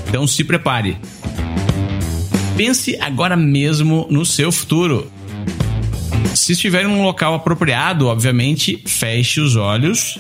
Então 0.07 0.27
se 0.27 0.43
prepare. 0.43 0.97
Pense 2.55 2.97
agora 2.99 3.35
mesmo 3.35 4.05
no 4.09 4.25
seu 4.25 4.51
futuro. 4.51 5.11
Se 6.35 6.53
estiver 6.53 6.83
em 6.83 6.87
um 6.87 7.03
local 7.03 7.33
apropriado, 7.33 8.07
obviamente, 8.07 8.81
feche 8.85 9.41
os 9.41 9.55
olhos. 9.55 10.19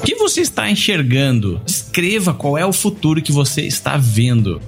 O 0.00 0.04
que 0.04 0.14
você 0.14 0.40
está 0.40 0.70
enxergando? 0.70 1.60
Descreva 1.64 2.32
qual 2.32 2.56
é 2.56 2.64
o 2.64 2.72
futuro 2.72 3.20
que 3.20 3.32
você 3.32 3.62
está 3.62 3.96
vendo. 3.96 4.60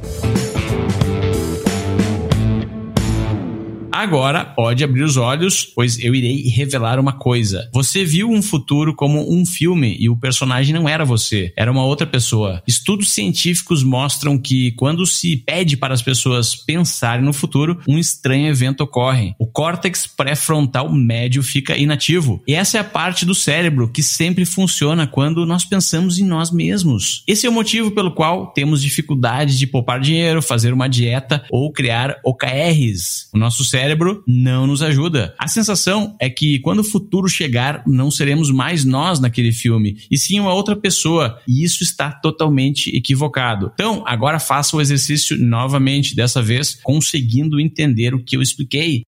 Agora 4.04 4.44
pode 4.44 4.84
abrir 4.84 5.02
os 5.02 5.16
olhos, 5.16 5.64
pois 5.64 5.98
eu 5.98 6.14
irei 6.14 6.42
revelar 6.42 7.00
uma 7.00 7.14
coisa. 7.14 7.70
Você 7.72 8.04
viu 8.04 8.28
um 8.28 8.42
futuro 8.42 8.94
como 8.94 9.34
um 9.34 9.46
filme 9.46 9.96
e 9.98 10.10
o 10.10 10.16
personagem 10.16 10.74
não 10.74 10.86
era 10.86 11.06
você, 11.06 11.54
era 11.56 11.72
uma 11.72 11.86
outra 11.86 12.06
pessoa. 12.06 12.62
Estudos 12.66 13.12
científicos 13.12 13.82
mostram 13.82 14.36
que 14.36 14.72
quando 14.72 15.06
se 15.06 15.38
pede 15.38 15.74
para 15.74 15.94
as 15.94 16.02
pessoas 16.02 16.54
pensarem 16.54 17.24
no 17.24 17.32
futuro, 17.32 17.80
um 17.88 17.98
estranho 17.98 18.46
evento 18.46 18.82
ocorre. 18.82 19.34
O 19.38 19.46
córtex 19.46 20.06
pré-frontal 20.06 20.92
médio 20.92 21.42
fica 21.42 21.74
inativo. 21.74 22.42
E 22.46 22.52
essa 22.54 22.76
é 22.76 22.80
a 22.82 22.84
parte 22.84 23.24
do 23.24 23.34
cérebro 23.34 23.88
que 23.88 24.02
sempre 24.02 24.44
funciona 24.44 25.06
quando 25.06 25.46
nós 25.46 25.64
pensamos 25.64 26.18
em 26.18 26.26
nós 26.26 26.50
mesmos. 26.50 27.24
Esse 27.26 27.46
é 27.46 27.48
o 27.48 27.52
motivo 27.54 27.90
pelo 27.90 28.12
qual 28.12 28.48
temos 28.48 28.82
dificuldade 28.82 29.58
de 29.58 29.66
poupar 29.66 29.98
dinheiro, 29.98 30.42
fazer 30.42 30.74
uma 30.74 30.88
dieta 30.88 31.42
ou 31.50 31.72
criar 31.72 32.18
OKRs. 32.22 33.30
O 33.32 33.38
nosso 33.38 33.64
cérebro 33.64 33.93
cérebro 33.94 34.22
não 34.26 34.66
nos 34.66 34.83
ajuda. 34.83 35.35
A 35.38 35.46
sensação 35.46 36.16
é 36.20 36.28
que 36.28 36.59
quando 36.59 36.80
o 36.80 36.85
futuro 36.85 37.28
chegar, 37.28 37.83
não 37.87 38.11
seremos 38.11 38.50
mais 38.50 38.85
nós 38.85 39.20
naquele 39.20 39.52
filme, 39.52 39.98
e 40.11 40.18
sim 40.18 40.40
uma 40.40 40.52
outra 40.52 40.74
pessoa, 40.74 41.40
e 41.46 41.64
isso 41.64 41.83
está 41.83 42.11
totalmente 42.11 42.94
equivocado. 42.94 43.70
Então, 43.74 44.02
agora 44.07 44.40
faça 44.40 44.76
o 44.76 44.80
exercício 44.80 45.38
novamente, 45.38 46.14
dessa 46.14 46.42
vez 46.42 46.78
conseguindo 46.83 47.61
entender 47.61 48.14
o 48.14 48.22
que 48.22 48.37
eu 48.37 48.42
expliquei. 48.42 49.02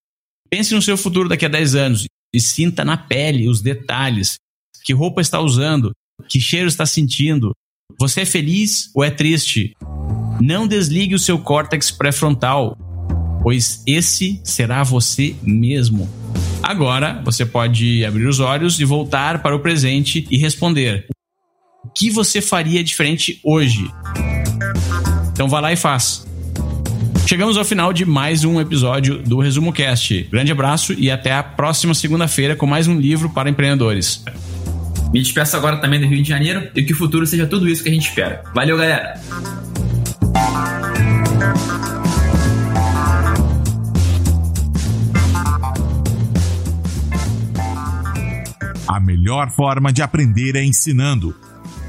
Pense 0.48 0.74
no 0.74 0.82
seu 0.82 0.96
futuro 0.96 1.28
daqui 1.28 1.44
a 1.44 1.48
10 1.48 1.74
anos 1.74 2.04
e 2.34 2.40
sinta 2.40 2.84
na 2.84 2.96
pele 2.96 3.48
os 3.48 3.60
detalhes. 3.60 4.36
Que 4.84 4.92
roupa 4.92 5.20
está 5.20 5.40
usando? 5.40 5.90
Que 6.28 6.40
cheiro 6.40 6.68
está 6.68 6.86
sentindo? 6.86 7.52
Você 7.98 8.20
é 8.20 8.24
feliz 8.24 8.90
ou 8.94 9.02
é 9.02 9.10
triste? 9.10 9.72
Não 10.40 10.68
desligue 10.68 11.14
o 11.14 11.18
seu 11.18 11.38
córtex 11.38 11.90
pré-frontal 11.90 12.76
pois 13.42 13.82
esse 13.86 14.40
será 14.44 14.82
você 14.82 15.34
mesmo. 15.42 16.08
Agora 16.62 17.20
você 17.24 17.46
pode 17.46 18.04
abrir 18.04 18.26
os 18.26 18.40
olhos 18.40 18.80
e 18.80 18.84
voltar 18.84 19.42
para 19.42 19.54
o 19.54 19.60
presente 19.60 20.26
e 20.30 20.36
responder: 20.36 21.06
o 21.84 21.88
que 21.88 22.10
você 22.10 22.40
faria 22.40 22.82
diferente 22.82 23.40
hoje? 23.44 23.88
Então 25.32 25.48
vá 25.48 25.60
lá 25.60 25.72
e 25.72 25.76
faz. 25.76 26.26
Chegamos 27.26 27.56
ao 27.56 27.64
final 27.64 27.92
de 27.92 28.04
mais 28.04 28.44
um 28.44 28.60
episódio 28.60 29.18
do 29.18 29.40
Resumo 29.40 29.72
Cast. 29.72 30.22
Grande 30.30 30.52
abraço 30.52 30.92
e 30.92 31.10
até 31.10 31.32
a 31.32 31.42
próxima 31.42 31.92
segunda-feira 31.92 32.54
com 32.54 32.66
mais 32.66 32.86
um 32.86 32.98
livro 32.98 33.30
para 33.30 33.50
empreendedores. 33.50 34.24
Me 35.12 35.20
despeço 35.20 35.56
agora 35.56 35.78
também 35.78 36.00
do 36.00 36.06
Rio 36.06 36.22
de 36.22 36.28
Janeiro 36.28 36.68
e 36.74 36.82
que 36.82 36.92
o 36.92 36.96
futuro 36.96 37.26
seja 37.26 37.46
tudo 37.46 37.68
isso 37.68 37.82
que 37.82 37.88
a 37.88 37.92
gente 37.92 38.08
espera. 38.08 38.44
Valeu, 38.54 38.76
galera! 38.76 39.20
Melhor 49.06 49.50
forma 49.50 49.92
de 49.92 50.02
aprender 50.02 50.56
é 50.56 50.64
ensinando. 50.64 51.34